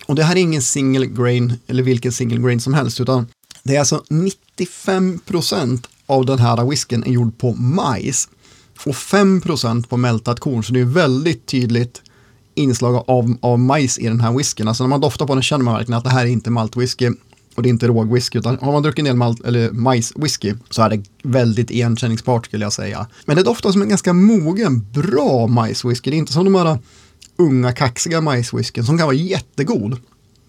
Och 0.06 0.14
det 0.14 0.25
här 0.25 0.37
är 0.37 0.40
ingen 0.40 0.62
single 0.62 1.06
grain, 1.06 1.54
eller 1.66 1.82
vilken 1.82 2.12
single 2.12 2.40
grain 2.40 2.61
som 2.61 2.75
helst, 2.75 3.00
utan 3.00 3.26
det 3.62 3.76
är 3.76 3.78
alltså 3.78 4.04
95 4.09 5.18
procent 5.18 5.88
av 6.06 6.26
den 6.26 6.38
här 6.38 6.71
whiskyn 6.71 7.04
är 7.04 7.11
gjord 7.11 7.38
på 7.38 7.52
majs 7.52 8.28
och 8.87 8.95
5% 8.95 9.88
på 9.88 9.97
mältat 9.97 10.41
korn. 10.41 10.64
Så 10.64 10.73
det 10.73 10.81
är 10.81 10.85
väldigt 10.85 11.47
tydligt 11.47 12.02
inslag 12.55 13.05
av, 13.07 13.37
av 13.41 13.59
majs 13.59 13.99
i 13.99 14.09
den 14.09 14.21
här 14.21 14.33
whiskyn. 14.33 14.69
Alltså 14.69 14.85
när 14.85 14.88
man 14.88 15.00
doftar 15.00 15.26
på 15.26 15.35
den 15.35 15.43
känner 15.43 15.64
man 15.64 15.75
verkligen 15.75 15.99
att 15.99 16.05
det 16.05 16.11
här 16.11 16.26
är 16.26 16.31
inte 16.31 16.50
maltwhisky 16.50 17.11
och 17.55 17.62
det 17.62 17.69
är 17.69 17.71
inte 17.71 17.87
rågwhisky, 17.87 18.38
utan 18.38 18.59
har 18.61 18.73
man 18.73 18.83
druckit 18.83 18.99
en 18.99 19.05
del 19.05 19.17
malt, 19.17 19.45
eller 19.45 19.71
majswhisky 19.71 20.55
så 20.71 20.83
är 20.83 20.91
det 20.91 21.02
väldigt 21.23 21.71
igenkänningsbart 21.71 22.47
skulle 22.47 22.64
jag 22.64 22.73
säga. 22.73 23.07
Men 23.25 23.37
det 23.37 23.43
doftar 23.43 23.73
som 23.73 23.83
en 23.83 23.88
ganska 23.88 24.12
mogen, 24.12 24.87
bra 24.93 25.47
majswhisky. 25.47 26.11
Det 26.11 26.17
är 26.17 26.19
inte 26.19 26.33
som 26.33 26.45
de 26.45 26.55
här 26.55 26.79
unga 27.37 27.73
kaxiga 27.73 28.21
majswhiskyn 28.21 28.85
som 28.85 28.99
kan 28.99 29.07
vara 29.07 29.17
jättegod. 29.17 29.99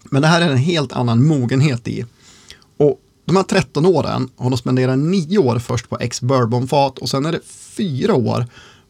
Men 0.04 0.22
det 0.22 0.28
här 0.28 0.40
är 0.40 0.50
en 0.50 0.56
helt 0.56 0.92
annan 0.92 1.26
mogenhet 1.26 1.88
i. 1.88 2.04
Och 2.76 3.00
de 3.24 3.36
här 3.36 3.42
13 3.42 3.86
åren 3.86 4.28
har 4.36 4.50
de 4.50 4.56
spenderat 4.56 4.98
9 4.98 5.38
år 5.38 5.58
först 5.58 5.88
på 5.88 5.98
ex-bourbonfat 5.98 6.98
och 6.98 7.10
sen 7.10 7.26
är 7.26 7.32
det 7.32 7.40
4 7.76 8.14
år 8.14 8.46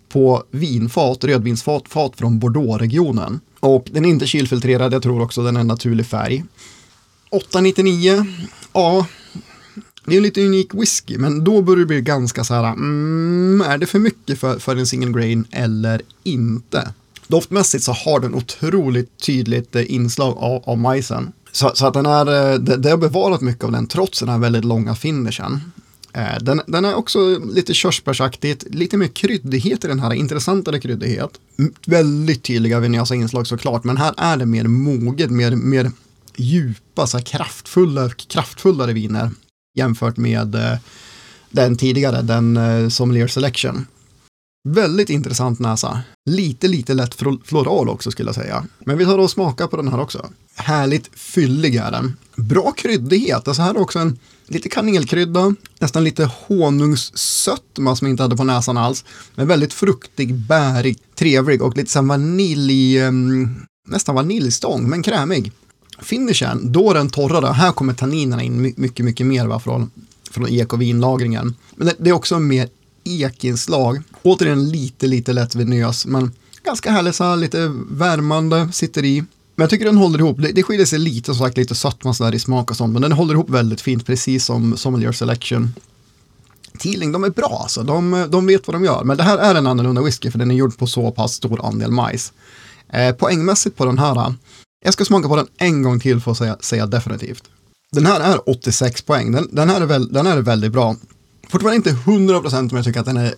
på 0.09 0.45
vinfat, 0.51 1.25
rödvinsfat, 1.25 1.89
fat 1.89 2.13
från 2.17 2.39
Bordeaux-regionen. 2.39 3.41
Och 3.61 3.89
den 3.91 4.05
är 4.05 4.09
inte 4.09 4.27
kylfiltrerad, 4.27 4.93
jag 4.93 5.03
tror 5.03 5.23
också 5.23 5.43
den 5.43 5.57
är 5.57 5.65
naturlig 5.65 6.07
färg. 6.07 6.45
899, 7.31 8.27
ja, 8.73 9.07
det 10.05 10.13
är 10.13 10.17
en 10.17 10.23
lite 10.23 10.47
unik 10.47 10.75
whisky, 10.75 11.19
men 11.19 11.45
då 11.45 11.63
börjar 11.63 11.79
det 11.79 11.87
bli 11.87 12.01
ganska 12.01 12.45
så 12.45 12.55
här, 12.55 12.73
mm, 12.73 13.61
är 13.61 13.79
det 13.79 13.87
för 13.87 13.99
mycket 13.99 14.39
för, 14.39 14.59
för 14.59 14.77
en 14.77 14.87
single 14.87 15.13
grain 15.13 15.45
eller 15.51 16.03
inte? 16.23 16.93
Doftmässigt 17.27 17.85
så 17.85 17.93
har 17.93 18.21
den 18.21 18.35
otroligt 18.35 19.19
tydligt 19.19 19.77
eh, 19.77 19.95
inslag 19.95 20.37
av, 20.39 20.63
av 20.67 20.79
majsen. 20.79 21.33
Så, 21.55 21.71
så, 21.75 21.87
att 21.87 21.95
den 21.95 22.07
är, 22.07 22.53
eh, 22.53 22.59
det, 22.59 22.77
det 22.77 22.91
har 22.91 22.97
bevarat 22.97 23.41
mycket 23.41 23.65
av 23.65 23.73
den 23.73 23.87
trots 23.87 24.21
den 24.21 24.29
här 24.29 24.39
väldigt 24.39 24.65
långa 24.65 24.95
finishen. 24.95 25.61
Eh, 26.13 26.39
den, 26.41 26.61
den 26.67 26.85
är 26.85 26.95
också 26.95 27.39
lite 27.39 27.75
körsbärsaktigt, 27.75 28.65
lite 28.71 28.97
mer 28.97 29.07
kryddighet 29.07 29.85
i 29.85 29.89
den 29.89 30.01
här, 30.01 30.13
intressantare 30.13 30.81
kryddighet. 30.81 31.31
Väldigt 31.87 32.43
tydliga 32.43 32.81
vinyasa 32.81 33.15
inslag 33.15 33.47
såklart, 33.47 33.85
men 33.85 33.97
här 33.97 34.15
är 34.17 34.37
det 34.37 34.47
mer 34.47 34.65
moget, 34.65 35.31
mer, 35.31 35.51
mer 35.51 35.91
djupa, 36.37 37.07
så 37.07 37.17
här 37.17 37.25
kraftfulla, 37.25 38.11
kraftfullare 38.11 38.93
viner 38.93 39.31
jämfört 39.75 40.17
med 40.17 40.55
eh, 40.55 40.79
den 41.51 41.77
tidigare, 41.77 42.23
den 42.23 42.57
eh, 42.57 42.89
Sommelier 42.89 43.29
Selection. 43.29 43.87
Väldigt 44.69 45.11
intressant 45.11 45.59
näsa. 45.59 46.01
Lite, 46.31 46.69
lite 46.69 46.95
lätt 46.95 47.15
floral 47.45 47.89
också 47.89 48.11
skulle 48.11 48.29
jag 48.29 48.35
säga. 48.35 48.65
Men 48.79 48.99
vi 48.99 49.05
tar 49.05 49.19
och 49.19 49.31
smakar 49.31 49.67
på 49.67 49.77
den 49.77 49.89
här 49.89 50.01
också. 50.01 50.27
Härligt 50.55 51.11
fyllig 51.15 51.77
är 51.77 51.91
den. 51.91 52.17
Bra 52.37 52.73
kryddighet. 52.73 53.49
Alltså 53.49 53.63
här 53.63 53.75
är 53.75 53.81
också 53.81 53.99
en 53.99 54.19
lite 54.47 54.69
kanelkrydda, 54.69 55.55
nästan 55.79 56.05
lite 56.05 56.31
honungssötma 56.47 57.97
som 57.97 58.07
jag 58.07 58.13
inte 58.13 58.23
hade 58.23 58.37
på 58.37 58.45
näsan 58.45 58.77
alls. 58.77 59.05
Men 59.35 59.47
väldigt 59.47 59.73
fruktig, 59.73 60.35
bärig, 60.35 60.99
trevlig 61.15 61.63
och 61.63 61.77
lite 61.77 61.91
som 61.91 62.09
vanilj, 62.09 62.99
ehm, 62.99 63.57
nästan 63.89 64.15
vaniljstång, 64.15 64.89
men 64.89 65.03
krämig. 65.03 65.53
Finishen, 65.99 66.73
då 66.73 66.91
är 66.91 66.95
den 66.95 67.11
torrare. 67.11 67.53
Här 67.53 67.73
kommer 67.73 67.95
tanninerna 67.95 68.43
in 68.43 68.75
mycket, 68.77 69.05
mycket 69.05 69.27
mer 69.27 69.47
va, 69.47 69.61
från, 69.61 69.91
från 70.31 70.49
ek 70.49 70.73
och 70.73 70.83
vinlagringen. 70.83 71.55
Men 71.77 71.87
det, 71.87 71.95
det 71.99 72.11
är 72.11 72.15
också 72.15 72.39
mer 72.39 72.69
ekinslag. 73.05 74.03
Återigen 74.23 74.71
lite, 74.71 75.07
lite 75.07 75.33
lätt 75.33 75.55
vinös, 75.55 76.07
men 76.07 76.33
ganska 76.65 76.91
härlig, 76.91 77.15
så 77.15 77.25
här, 77.25 77.37
lite 77.37 77.73
värmande, 77.91 78.69
sitter 78.73 79.05
i. 79.05 79.21
Men 79.57 79.63
jag 79.63 79.71
tycker 79.71 79.85
den 79.85 79.97
håller 79.97 80.19
ihop. 80.19 80.37
Det, 80.41 80.53
det 80.53 80.63
skiljer 80.63 80.87
sig 80.87 80.99
lite, 80.99 81.27
som 81.35 81.47
sagt, 81.47 81.57
lite 81.57 81.75
sötma 81.75 82.15
sådär 82.15 82.35
i 82.35 82.39
smak 82.39 82.71
och 82.71 82.77
sånt, 82.77 82.93
men 82.93 83.03
den 83.03 83.13
håller 83.13 83.35
ihop 83.35 83.51
väldigt 83.51 83.81
fint, 83.81 84.07
precis 84.07 84.45
som 84.45 84.77
Sommelier 84.77 85.13
Selection. 85.13 85.75
Teeling, 86.79 87.13
de 87.13 87.25
är 87.25 87.31
bra 87.31 87.59
alltså. 87.63 87.83
De, 87.83 88.27
de 88.31 88.47
vet 88.47 88.67
vad 88.67 88.75
de 88.75 88.85
gör. 88.85 89.05
Men 89.05 89.17
det 89.17 89.23
här 89.23 89.39
är 89.39 89.55
en 89.55 89.67
annorlunda 89.67 90.03
whisky, 90.03 90.31
för 90.31 90.39
den 90.39 90.51
är 90.51 90.55
gjord 90.55 90.79
på 90.79 90.87
så 90.87 91.11
pass 91.11 91.33
stor 91.35 91.67
andel 91.67 91.91
majs. 91.91 92.33
Eh, 92.89 93.15
poängmässigt 93.15 93.77
på 93.77 93.85
den 93.85 93.99
här, 93.99 94.17
eh, 94.17 94.33
jag 94.85 94.95
ska 94.95 95.05
smaka 95.05 95.29
på 95.29 95.37
den 95.37 95.47
en 95.57 95.83
gång 95.83 96.01
till 96.01 96.21
för 96.21 96.31
att 96.31 96.39
säga, 96.39 96.57
säga 96.61 96.87
definitivt. 96.87 97.45
Den 97.93 98.07
här 98.07 98.21
är 98.21 98.51
86 98.51 99.03
poäng. 99.03 99.33
Den, 99.33 99.49
den, 99.53 99.71
här 99.71 99.81
är 99.81 99.87
väl, 99.87 100.13
den 100.13 100.27
här 100.27 100.37
är 100.37 100.43
väldigt 100.43 100.73
bra. 100.73 100.97
Fortfarande 101.51 101.77
inte 101.77 101.91
100% 101.91 102.71
om 102.71 102.77
jag 102.77 102.85
tycker 102.85 103.01
att 103.01 103.07
den 103.07 103.17
är 103.17 103.35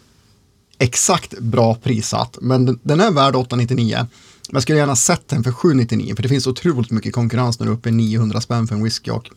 exakt 0.78 1.38
bra 1.38 1.74
prissatt, 1.74 2.38
men 2.40 2.78
den, 2.82 3.00
är 3.00 3.10
värd 3.10 3.36
899. 3.36 3.96
Men 3.96 4.08
jag 4.52 4.62
skulle 4.62 4.78
gärna 4.78 4.96
sett 4.96 5.28
den 5.28 5.44
för 5.44 5.52
799, 5.52 6.14
för 6.16 6.22
det 6.22 6.28
finns 6.28 6.46
otroligt 6.46 6.90
mycket 6.90 7.12
konkurrens 7.12 7.58
när 7.58 7.66
du 7.66 7.72
är 7.72 7.76
uppe 7.76 7.88
i 7.88 7.92
900 7.92 8.40
spänn 8.40 8.66
för 8.66 8.74
en 8.74 8.84
whisky. 8.84 9.10
Och, 9.10 9.24
ja, 9.24 9.30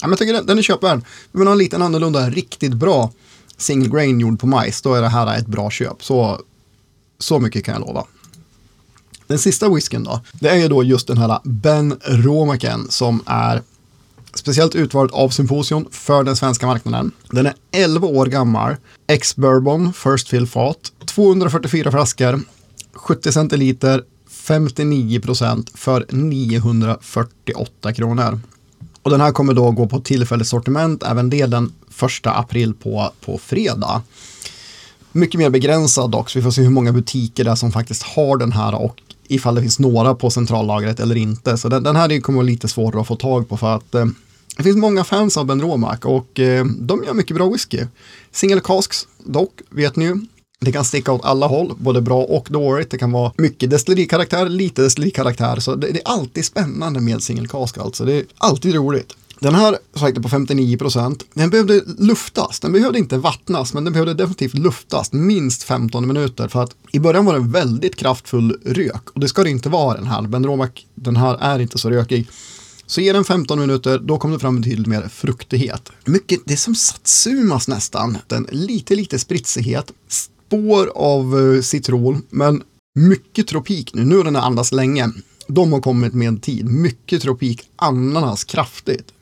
men 0.00 0.10
jag 0.10 0.18
tycker 0.18 0.32
den, 0.32 0.46
den 0.46 0.58
är 0.58 0.62
köpvärd. 0.62 0.98
Vill 1.32 1.38
man 1.38 1.46
ha 1.46 1.52
en 1.52 1.58
liten 1.58 1.82
annorlunda, 1.82 2.30
riktigt 2.30 2.74
bra 2.74 3.12
single 3.56 3.88
grain 3.88 4.20
gjord 4.20 4.40
på 4.40 4.46
majs, 4.46 4.82
då 4.82 4.94
är 4.94 5.02
det 5.02 5.08
här 5.08 5.38
ett 5.38 5.46
bra 5.46 5.70
köp. 5.70 6.04
Så, 6.04 6.40
så 7.18 7.38
mycket 7.38 7.64
kan 7.64 7.74
jag 7.74 7.80
lova. 7.80 8.04
Den 9.26 9.38
sista 9.38 9.68
whiskyn 9.68 10.04
då, 10.04 10.20
det 10.32 10.48
är 10.48 10.56
ju 10.56 10.68
då 10.68 10.82
just 10.82 11.06
den 11.06 11.18
här 11.18 11.40
Ben 11.44 11.96
Romaken 12.04 12.86
som 12.90 13.22
är 13.26 13.62
speciellt 14.34 14.74
utvald 14.74 15.10
av 15.12 15.28
Symposion 15.28 15.88
för 15.90 16.24
den 16.24 16.36
svenska 16.36 16.66
marknaden. 16.66 17.12
Den 17.30 17.46
är 17.46 17.54
11 17.72 18.08
år 18.08 18.26
gammal, 18.26 18.76
ex-bourbon, 19.06 19.92
first 19.92 20.28
fill 20.28 20.46
fat, 20.46 20.92
244 21.06 21.90
flaskor, 21.90 22.40
70 22.92 23.32
centiliter, 23.32 24.02
59 24.30 25.20
procent 25.20 25.70
för 25.74 26.06
948 26.10 27.92
kronor. 27.92 28.40
Och 29.02 29.10
den 29.10 29.20
här 29.20 29.32
kommer 29.32 29.54
då 29.54 29.70
gå 29.70 29.86
på 29.86 30.00
tillfälligt 30.00 30.48
sortiment, 30.48 31.02
även 31.02 31.30
det 31.30 31.46
den 31.46 31.72
1 32.02 32.26
april 32.26 32.74
på, 32.74 33.12
på 33.24 33.38
fredag. 33.38 34.02
Mycket 35.12 35.38
mer 35.38 35.50
begränsad 35.50 36.10
dock, 36.10 36.30
så 36.30 36.38
vi 36.38 36.42
får 36.42 36.50
se 36.50 36.62
hur 36.62 36.70
många 36.70 36.92
butiker 36.92 37.44
det 37.44 37.50
är 37.50 37.54
som 37.54 37.72
faktiskt 37.72 38.02
har 38.02 38.36
den 38.36 38.52
här 38.52 38.74
och 38.74 39.02
ifall 39.34 39.54
det 39.54 39.60
finns 39.60 39.78
några 39.78 40.14
på 40.14 40.30
centrallagret 40.30 41.00
eller 41.00 41.16
inte. 41.16 41.56
Så 41.56 41.68
den, 41.68 41.82
den 41.82 41.96
här 41.96 42.20
kommer 42.20 42.36
vara 42.36 42.46
lite 42.46 42.68
svårare 42.68 43.00
att 43.00 43.06
få 43.06 43.16
tag 43.16 43.48
på 43.48 43.56
för 43.56 43.76
att 43.76 43.94
eh, 43.94 44.06
det 44.56 44.62
finns 44.62 44.76
många 44.76 45.04
fans 45.04 45.36
av 45.36 45.46
Ben 45.46 45.60
Romack 45.60 46.04
och 46.04 46.40
eh, 46.40 46.64
de 46.64 47.04
gör 47.04 47.14
mycket 47.14 47.36
bra 47.36 47.48
whisky. 47.48 47.80
Single 48.32 48.60
casks 48.60 49.06
dock, 49.24 49.60
vet 49.70 49.96
ni 49.96 50.04
ju. 50.04 50.16
Det 50.60 50.72
kan 50.72 50.84
sticka 50.84 51.12
åt 51.12 51.24
alla 51.24 51.46
håll, 51.46 51.72
både 51.78 52.00
bra 52.00 52.22
och 52.22 52.48
dåligt. 52.50 52.90
Det 52.90 52.98
kan 52.98 53.12
vara 53.12 53.32
mycket 53.36 53.70
destillerikaraktär, 53.70 54.48
lite 54.48 54.82
destillerikaraktär. 54.82 55.60
Så 55.60 55.74
det, 55.74 55.86
det, 55.86 55.98
är 55.98 56.08
alltid 56.08 56.44
spännande 56.44 57.00
med 57.00 57.22
single 57.22 57.48
cask 57.48 57.78
alltså. 57.78 58.04
Det 58.04 58.14
är 58.14 58.24
alltid 58.38 58.74
roligt. 58.74 59.16
Den 59.42 59.54
här 59.54 59.78
sagt 59.94 60.22
på 60.22 60.28
59 60.28 60.78
procent. 60.78 61.24
Den 61.34 61.50
behövde 61.50 61.80
luftas. 61.98 62.60
Den 62.60 62.72
behövde 62.72 62.98
inte 62.98 63.18
vattnas, 63.18 63.74
men 63.74 63.84
den 63.84 63.92
behövde 63.92 64.14
definitivt 64.14 64.54
luftas 64.54 65.12
minst 65.12 65.62
15 65.62 66.06
minuter 66.06 66.48
för 66.48 66.62
att 66.62 66.76
i 66.92 66.98
början 66.98 67.24
var 67.24 67.34
det 67.34 67.40
väldigt 67.40 67.96
kraftfull 67.96 68.58
rök 68.64 69.10
och 69.10 69.20
det 69.20 69.28
ska 69.28 69.42
det 69.42 69.50
inte 69.50 69.68
vara 69.68 69.96
den 69.96 70.06
här. 70.06 70.22
Ben 70.22 70.46
Romac, 70.46 70.70
den 70.94 71.16
här 71.16 71.38
är 71.40 71.58
inte 71.58 71.78
så 71.78 71.90
rökig. 71.90 72.28
Så 72.86 73.00
ge 73.00 73.12
den 73.12 73.24
15 73.24 73.60
minuter, 73.60 73.98
då 73.98 74.18
kommer 74.18 74.34
det 74.34 74.40
fram 74.40 74.60
betydligt 74.60 74.86
mer 74.86 75.08
fruktighet. 75.08 75.92
Mycket, 76.04 76.40
det 76.44 76.52
är 76.52 76.56
som 76.56 76.74
satsumas 76.74 77.68
nästan. 77.68 78.18
Den 78.26 78.46
lite, 78.50 78.94
lite 78.94 79.18
spritsighet, 79.18 79.92
spår 80.08 80.92
av 80.94 81.54
eh, 81.54 81.60
citron, 81.60 82.22
men 82.30 82.62
mycket 82.94 83.46
tropik 83.46 83.94
nu. 83.94 84.04
Nu 84.04 84.16
har 84.16 84.24
den 84.24 84.36
andats 84.36 84.72
länge. 84.72 85.10
De 85.46 85.72
har 85.72 85.80
kommit 85.80 86.14
med 86.14 86.42
tid. 86.42 86.66
Mycket 86.66 87.22
tropik, 87.22 87.62
ananas 87.76 88.44
kraftigt. 88.44 89.12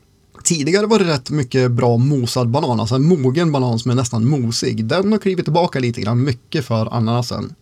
Tidigare 0.51 0.85
var 0.85 0.99
det 0.99 1.05
rätt 1.05 1.29
mycket 1.29 1.71
bra 1.71 1.97
mosad 1.97 2.49
banan, 2.49 2.79
alltså 2.79 2.95
en 2.95 3.07
mogen 3.07 3.51
banan 3.51 3.79
som 3.79 3.91
är 3.91 3.95
nästan 3.95 4.27
mosig. 4.27 4.85
Den 4.85 5.11
har 5.11 5.19
klivit 5.19 5.45
tillbaka 5.45 5.79
lite 5.79 6.01
grann, 6.01 6.23
mycket 6.23 6.65
för 6.65 6.93
ananasen. 6.93 7.55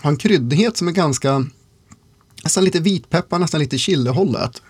Har 0.00 0.10
en 0.10 0.16
kryddighet 0.16 0.76
som 0.76 0.88
är 0.88 0.92
ganska, 0.92 1.46
nästan 2.44 2.64
lite 2.64 2.80
vitpeppar, 2.80 3.38
nästan 3.38 3.60
lite 3.60 3.78
chilihållet. 3.78 4.62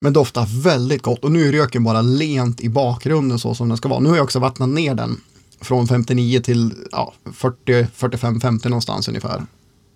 Men 0.00 0.12
doftar 0.12 0.62
väldigt 0.62 1.02
gott 1.02 1.24
och 1.24 1.32
nu 1.32 1.48
är 1.48 1.52
röken 1.52 1.84
bara 1.84 2.02
lent 2.02 2.60
i 2.60 2.68
bakgrunden 2.68 3.38
så 3.38 3.54
som 3.54 3.68
den 3.68 3.76
ska 3.76 3.88
vara. 3.88 4.00
Nu 4.00 4.08
har 4.08 4.16
jag 4.16 4.24
också 4.24 4.38
vattnat 4.38 4.68
ner 4.68 4.94
den 4.94 5.20
från 5.60 5.88
59 5.88 6.40
till 6.40 6.74
ja, 6.92 7.14
40, 7.32 7.86
45, 7.94 8.40
50 8.40 8.68
någonstans 8.68 9.08
ungefär. 9.08 9.46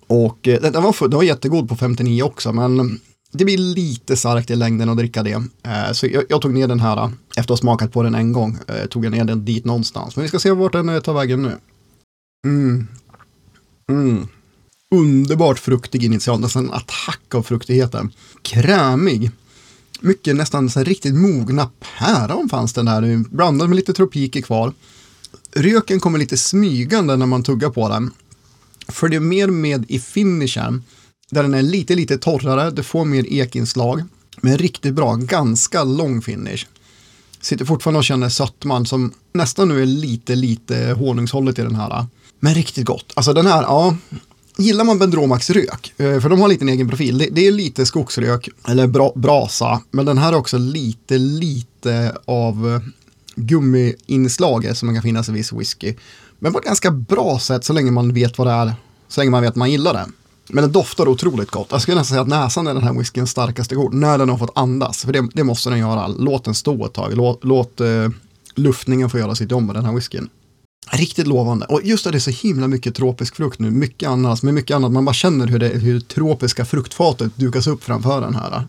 Och 0.06 0.48
eh, 0.48 0.60
den, 0.60 0.82
var, 0.82 1.08
den 1.08 1.16
var 1.16 1.22
jättegod 1.22 1.68
på 1.68 1.76
59 1.76 2.22
också, 2.22 2.52
men 2.52 3.00
det 3.32 3.44
blir 3.44 3.58
lite 3.58 4.16
starkt 4.16 4.50
i 4.50 4.56
längden 4.56 4.88
att 4.88 4.96
dricka 4.96 5.22
det. 5.22 5.42
Eh, 5.62 5.92
så 5.92 6.06
jag, 6.06 6.24
jag, 6.28 6.42
tog 6.42 6.54
ner 6.54 6.68
den 6.68 6.80
här 6.80 6.96
eh, 6.96 7.10
efter 7.28 7.40
att 7.40 7.48
ha 7.48 7.56
smakat 7.56 7.92
på 7.92 8.02
den 8.02 8.14
en 8.14 8.32
gång. 8.32 8.58
Eh, 8.68 8.86
tog 8.86 9.04
jag 9.04 9.12
ner 9.12 9.24
den 9.24 9.44
dit 9.44 9.64
någonstans. 9.64 10.16
Men 10.16 10.22
vi 10.22 10.28
ska 10.28 10.38
se 10.38 10.50
vart 10.50 10.72
den 10.72 11.02
tar 11.02 11.14
vägen 11.14 11.42
nu. 11.42 11.58
Mm. 12.46 12.86
Mm. 13.90 14.28
underbart 14.94 15.58
fruktig 15.58 16.04
initialt, 16.04 16.40
nästan 16.40 16.64
en 16.64 16.72
attack 16.72 17.34
av 17.34 17.42
fruktigheten. 17.42 18.12
Krämig. 18.42 19.30
Mycket 20.00 20.36
nästan 20.36 20.70
så 20.70 20.82
riktigt 20.82 21.14
mogna 21.14 21.70
päron 21.98 22.48
fanns 22.48 22.72
den 22.72 22.86
där, 22.86 23.24
Blandad 23.30 23.68
med 23.68 23.76
lite 23.76 23.92
tropiker 23.92 24.40
kvar. 24.40 24.72
Röken 25.54 26.00
kommer 26.00 26.18
lite 26.18 26.36
smygande 26.36 27.16
när 27.16 27.26
man 27.26 27.42
tuggar 27.42 27.70
på 27.70 27.88
den. 27.88 28.10
Följer 28.88 29.20
mer 29.20 29.46
med 29.46 29.84
i 29.88 29.98
finishen, 29.98 30.84
där 31.30 31.42
den 31.42 31.54
är 31.54 31.62
lite, 31.62 31.94
lite 31.94 32.18
torrare, 32.18 32.70
det 32.70 32.82
får 32.82 33.04
mer 33.04 33.26
ekinslag. 33.32 34.02
Men 34.40 34.58
riktigt 34.58 34.94
bra, 34.94 35.14
ganska 35.14 35.84
lång 35.84 36.22
finish. 36.22 36.66
Sitter 37.40 37.64
fortfarande 37.64 37.98
och 37.98 38.04
känner 38.04 38.28
sötman 38.28 38.86
som 38.86 39.12
nästan 39.32 39.68
nu 39.68 39.82
är 39.82 39.86
lite, 39.86 40.34
lite 40.34 40.94
honungshållet 40.98 41.58
i 41.58 41.62
den 41.62 41.74
här. 41.74 42.06
Men 42.40 42.54
riktigt 42.54 42.86
gott. 42.86 43.12
Alltså 43.14 43.32
den 43.32 43.46
här, 43.46 43.62
ja, 43.62 43.96
gillar 44.56 44.84
man 44.84 44.98
Bendromax 44.98 45.50
rök, 45.50 45.92
eh, 45.96 46.20
för 46.20 46.28
de 46.28 46.40
har 46.40 46.48
lite 46.48 46.64
en 46.64 46.68
egen 46.68 46.88
profil, 46.88 47.18
det, 47.18 47.28
det, 47.32 47.46
är 47.46 47.52
lite 47.52 47.86
skogsrök, 47.86 48.48
eller 48.68 48.86
bra, 48.86 49.12
brasa, 49.14 49.82
men 49.90 50.06
den 50.06 50.18
här 50.18 50.32
är 50.32 50.36
också 50.36 50.58
lite, 50.58 51.18
lite 51.18 52.16
av 52.24 52.74
eh, 52.74 52.80
gummiinslaget 53.34 54.78
som 54.78 54.94
kan 54.94 55.02
finnas 55.02 55.28
i 55.28 55.32
viss 55.32 55.52
whisky. 55.52 55.94
Men 56.38 56.52
på 56.52 56.58
ett 56.58 56.64
ganska 56.64 56.90
bra 56.90 57.38
sätt 57.38 57.64
så 57.64 57.72
länge 57.72 57.90
man 57.90 58.14
vet 58.14 58.38
vad 58.38 58.46
det 58.46 58.52
är, 58.52 58.72
så 59.08 59.20
länge 59.20 59.30
man 59.30 59.42
vet 59.42 59.50
att 59.50 59.56
man 59.56 59.70
gillar 59.70 59.94
det. 59.94 60.06
Men 60.50 60.62
den 60.62 60.72
doftar 60.72 61.08
otroligt 61.08 61.50
gott. 61.50 61.68
Jag 61.70 61.82
skulle 61.82 61.96
nästan 61.96 62.14
säga 62.14 62.22
att 62.22 62.28
näsan 62.28 62.66
är 62.66 62.74
den 62.74 62.82
här 62.82 62.92
whiskyns 62.92 63.30
starkaste 63.30 63.74
kort, 63.74 63.92
när 63.92 64.18
den 64.18 64.28
har 64.28 64.38
fått 64.38 64.58
andas. 64.58 65.04
För 65.04 65.12
det, 65.12 65.28
det 65.34 65.44
måste 65.44 65.70
den 65.70 65.78
göra. 65.78 66.06
Låt 66.06 66.44
den 66.44 66.54
stå 66.54 66.86
ett 66.86 66.92
tag. 66.92 67.16
Låt, 67.16 67.44
låt 67.44 67.80
eh, 67.80 68.08
luftningen 68.54 69.10
få 69.10 69.18
göra 69.18 69.34
sitt 69.34 69.50
jobb 69.50 69.62
med 69.62 69.74
den 69.74 69.84
här 69.84 69.92
whiskyn. 69.92 70.28
Riktigt 70.90 71.26
lovande. 71.26 71.66
Och 71.66 71.80
just 71.84 72.06
att 72.06 72.12
det 72.12 72.18
är 72.18 72.20
så 72.20 72.30
himla 72.30 72.68
mycket 72.68 72.94
tropisk 72.94 73.36
frukt 73.36 73.58
nu, 73.58 73.70
mycket 73.70 74.08
annat, 74.08 74.42
men 74.42 74.54
mycket 74.54 74.74
annat. 74.74 74.92
Man 74.92 75.04
bara 75.04 75.14
känner 75.14 75.46
hur 75.46 75.58
det 75.58 75.68
hur 75.68 76.00
tropiska 76.00 76.64
fruktfatet 76.64 77.36
dukas 77.36 77.66
upp 77.66 77.84
framför 77.84 78.20
den 78.20 78.34
här. 78.34 78.68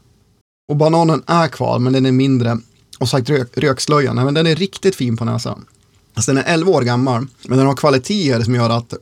Och 0.70 0.76
bananen 0.76 1.24
är 1.28 1.48
kvar, 1.48 1.80
men 1.80 1.94
den 1.94 2.06
är 2.06 2.12
mindre. 2.12 2.58
Och 3.00 3.10
sagt 3.10 3.30
rök, 3.30 3.58
rökslöjan, 3.58 4.16
men 4.16 4.34
den 4.34 4.48
är 4.48 4.56
riktigt 4.56 4.96
fin 4.96 5.18
på 5.18 5.26
näsan. 5.26 5.66
Alltså 6.14 6.34
den 6.34 6.44
är 6.44 6.54
11 6.54 6.72
år 6.72 6.82
gammal, 6.82 7.28
men 7.48 7.58
den 7.58 7.68
har 7.68 7.76
kvaliteter 7.76 8.42
som 8.42 8.56
gör 8.56 8.70
att 8.70 8.94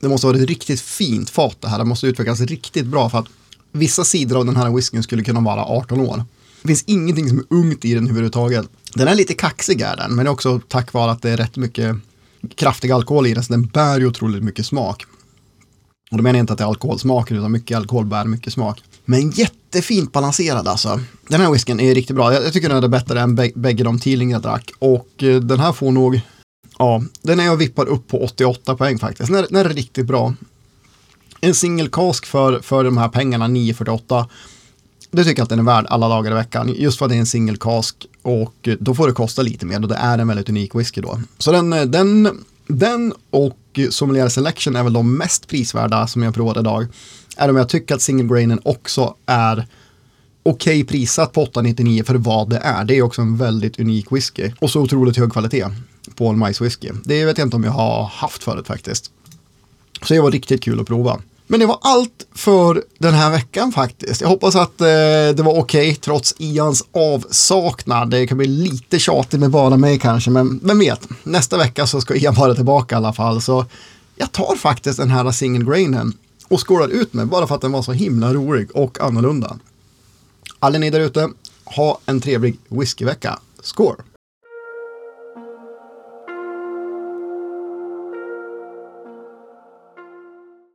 det 0.00 0.08
måste 0.08 0.26
vara 0.26 0.36
ett 0.36 0.48
riktigt 0.48 0.80
fint 0.80 1.30
fat 1.30 1.56
det 1.60 1.68
här. 1.68 1.78
Det 1.78 1.84
måste 1.84 2.06
utvecklas 2.06 2.40
riktigt 2.40 2.86
bra 2.86 3.10
för 3.10 3.18
att 3.18 3.26
vissa 3.72 4.04
sidor 4.04 4.38
av 4.38 4.46
den 4.46 4.56
här 4.56 4.70
whiskyn 4.70 5.02
skulle 5.02 5.24
kunna 5.24 5.40
vara 5.40 5.64
18 5.64 6.00
år. 6.00 6.24
Det 6.62 6.68
finns 6.68 6.84
ingenting 6.86 7.28
som 7.28 7.38
är 7.38 7.44
ungt 7.48 7.84
i 7.84 7.94
den 7.94 8.04
överhuvudtaget. 8.04 8.68
Den 8.94 9.08
är 9.08 9.14
lite 9.14 9.34
kaxig 9.34 9.80
är 9.80 9.96
den, 9.96 10.14
men 10.14 10.24
det 10.24 10.28
är 10.28 10.32
också 10.32 10.60
tack 10.68 10.92
vare 10.92 11.10
att 11.10 11.22
det 11.22 11.30
är 11.30 11.36
rätt 11.36 11.56
mycket 11.56 11.96
kraftig 12.54 12.90
alkohol 12.90 13.26
i 13.26 13.34
den, 13.34 13.44
så 13.44 13.52
den 13.52 13.66
bär 13.66 14.00
ju 14.00 14.06
otroligt 14.06 14.42
mycket 14.44 14.66
smak. 14.66 15.04
Och 16.10 16.16
då 16.16 16.22
menar 16.22 16.38
jag 16.38 16.42
inte 16.42 16.52
att 16.52 16.58
det 16.58 16.64
är 16.64 16.68
alkoholsmaken, 16.68 17.36
utan 17.36 17.52
mycket 17.52 17.76
alkohol 17.76 18.06
bär 18.06 18.24
mycket 18.24 18.52
smak. 18.52 18.82
Men 19.04 19.30
jättefint 19.30 20.12
balanserad 20.12 20.68
alltså. 20.68 21.00
Den 21.28 21.40
här 21.40 21.50
whiskyn 21.50 21.80
är 21.80 21.94
riktigt 21.94 22.16
bra. 22.16 22.32
Jag, 22.32 22.52
tycker 22.52 22.68
den 22.68 22.84
är 22.84 22.88
bättre 22.88 23.20
än 23.20 23.34
bägge 23.34 23.84
de 23.84 23.98
Teeling 23.98 24.30
jag 24.30 24.42
drack. 24.42 24.70
Och 24.78 25.22
eh, 25.22 25.40
den 25.40 25.60
här 25.60 25.72
får 25.72 25.92
nog, 25.92 26.20
ja, 26.78 27.02
den 27.22 27.40
är 27.40 27.44
jag 27.44 27.56
vippar 27.56 27.86
upp 27.86 28.08
på 28.08 28.24
88 28.24 28.76
poäng 28.76 28.98
faktiskt. 28.98 29.32
Den 29.32 29.44
är, 29.44 29.46
den 29.50 29.66
är 29.66 29.68
riktigt 29.68 30.06
bra. 30.06 30.34
En 31.40 31.54
single 31.54 31.88
cask 31.92 32.26
för, 32.26 32.60
för 32.60 32.84
de 32.84 32.96
här 32.96 33.08
pengarna, 33.08 33.48
948. 33.48 34.28
Det 35.10 35.24
tycker 35.24 35.40
jag 35.40 35.44
att 35.44 35.50
den 35.50 35.58
är 35.58 35.62
värd 35.62 35.86
alla 35.88 36.08
dagar 36.08 36.30
i 36.30 36.34
veckan. 36.34 36.74
Just 36.76 36.98
för 36.98 37.04
att 37.04 37.10
det 37.10 37.16
är 37.16 37.20
en 37.20 37.26
single 37.26 37.56
cask 37.56 38.06
och 38.22 38.68
då 38.78 38.94
får 38.94 39.06
det 39.06 39.12
kosta 39.12 39.42
lite 39.42 39.66
mer 39.66 39.82
och 39.82 39.88
det 39.88 39.94
är 39.94 40.18
en 40.18 40.28
väldigt 40.28 40.48
unik 40.48 40.74
whisky 40.74 41.00
då. 41.00 41.20
Så 41.38 41.52
den, 41.52 41.70
den, 41.70 42.44
den 42.66 43.12
och 43.30 43.58
Sommelier 43.90 44.28
Selection 44.28 44.76
är 44.76 44.82
väl 44.82 44.92
de 44.92 45.16
mest 45.16 45.48
prisvärda 45.48 46.06
som 46.06 46.22
jag 46.22 46.34
provade 46.34 46.60
idag. 46.60 46.86
Även 47.36 47.50
om 47.50 47.56
jag 47.56 47.68
tycker 47.68 47.94
att 47.94 48.02
single 48.02 48.34
grainen 48.34 48.60
också 48.64 49.14
är 49.26 49.66
okej 50.42 50.82
okay 50.82 50.84
prissatt 50.84 51.32
på 51.32 51.42
899 51.42 52.04
för 52.04 52.14
vad 52.14 52.50
det 52.50 52.58
är. 52.58 52.84
Det 52.84 52.94
är 52.98 53.02
också 53.02 53.22
en 53.22 53.36
väldigt 53.36 53.80
unik 53.80 54.12
whisky 54.12 54.52
och 54.58 54.70
så 54.70 54.80
otroligt 54.80 55.16
hög 55.16 55.32
kvalitet 55.32 55.66
på 56.14 56.28
en 56.28 56.38
majswhisky. 56.38 56.90
Det 57.04 57.24
vet 57.24 57.38
jag 57.38 57.46
inte 57.46 57.56
om 57.56 57.64
jag 57.64 57.70
har 57.70 58.04
haft 58.04 58.44
förut 58.44 58.66
faktiskt. 58.66 59.10
Så 60.02 60.14
det 60.14 60.20
var 60.20 60.30
riktigt 60.30 60.62
kul 60.62 60.80
att 60.80 60.86
prova. 60.86 61.20
Men 61.46 61.60
det 61.60 61.66
var 61.66 61.78
allt 61.82 62.26
för 62.34 62.84
den 62.98 63.14
här 63.14 63.30
veckan 63.30 63.72
faktiskt. 63.72 64.20
Jag 64.20 64.28
hoppas 64.28 64.56
att 64.56 64.80
eh, 64.80 64.86
det 64.86 65.42
var 65.42 65.58
okej 65.58 65.88
okay, 65.88 65.94
trots 65.94 66.34
Ians 66.38 66.84
avsaknad. 66.92 68.10
Det 68.10 68.26
kan 68.26 68.38
bli 68.38 68.46
lite 68.46 68.98
tjatigt 68.98 69.40
med 69.40 69.50
bara 69.50 69.76
mig 69.76 69.98
kanske, 69.98 70.30
men 70.30 70.60
vem 70.62 70.78
vet. 70.78 71.08
Nästa 71.22 71.58
vecka 71.58 71.86
så 71.86 72.00
ska 72.00 72.14
Ian 72.14 72.34
vara 72.34 72.54
tillbaka 72.54 72.94
i 72.94 72.96
alla 72.96 73.12
fall. 73.12 73.42
Så 73.42 73.66
jag 74.16 74.32
tar 74.32 74.56
faktiskt 74.56 74.98
den 74.98 75.10
här 75.10 75.30
single 75.30 75.64
grainen 75.64 76.12
och 76.48 76.68
skålar 76.68 76.88
ut 76.88 77.12
med 77.12 77.26
bara 77.26 77.46
för 77.46 77.54
att 77.54 77.60
den 77.60 77.72
var 77.72 77.82
så 77.82 77.92
himla 77.92 78.34
rolig 78.34 78.76
och 78.76 79.00
annorlunda. 79.00 79.58
Alla 80.58 80.78
ni 80.78 80.90
där 80.90 81.00
ute, 81.00 81.30
ha 81.64 81.98
en 82.06 82.20
trevlig 82.20 82.58
whiskyvecka. 82.68 83.38
Skål! 83.62 83.96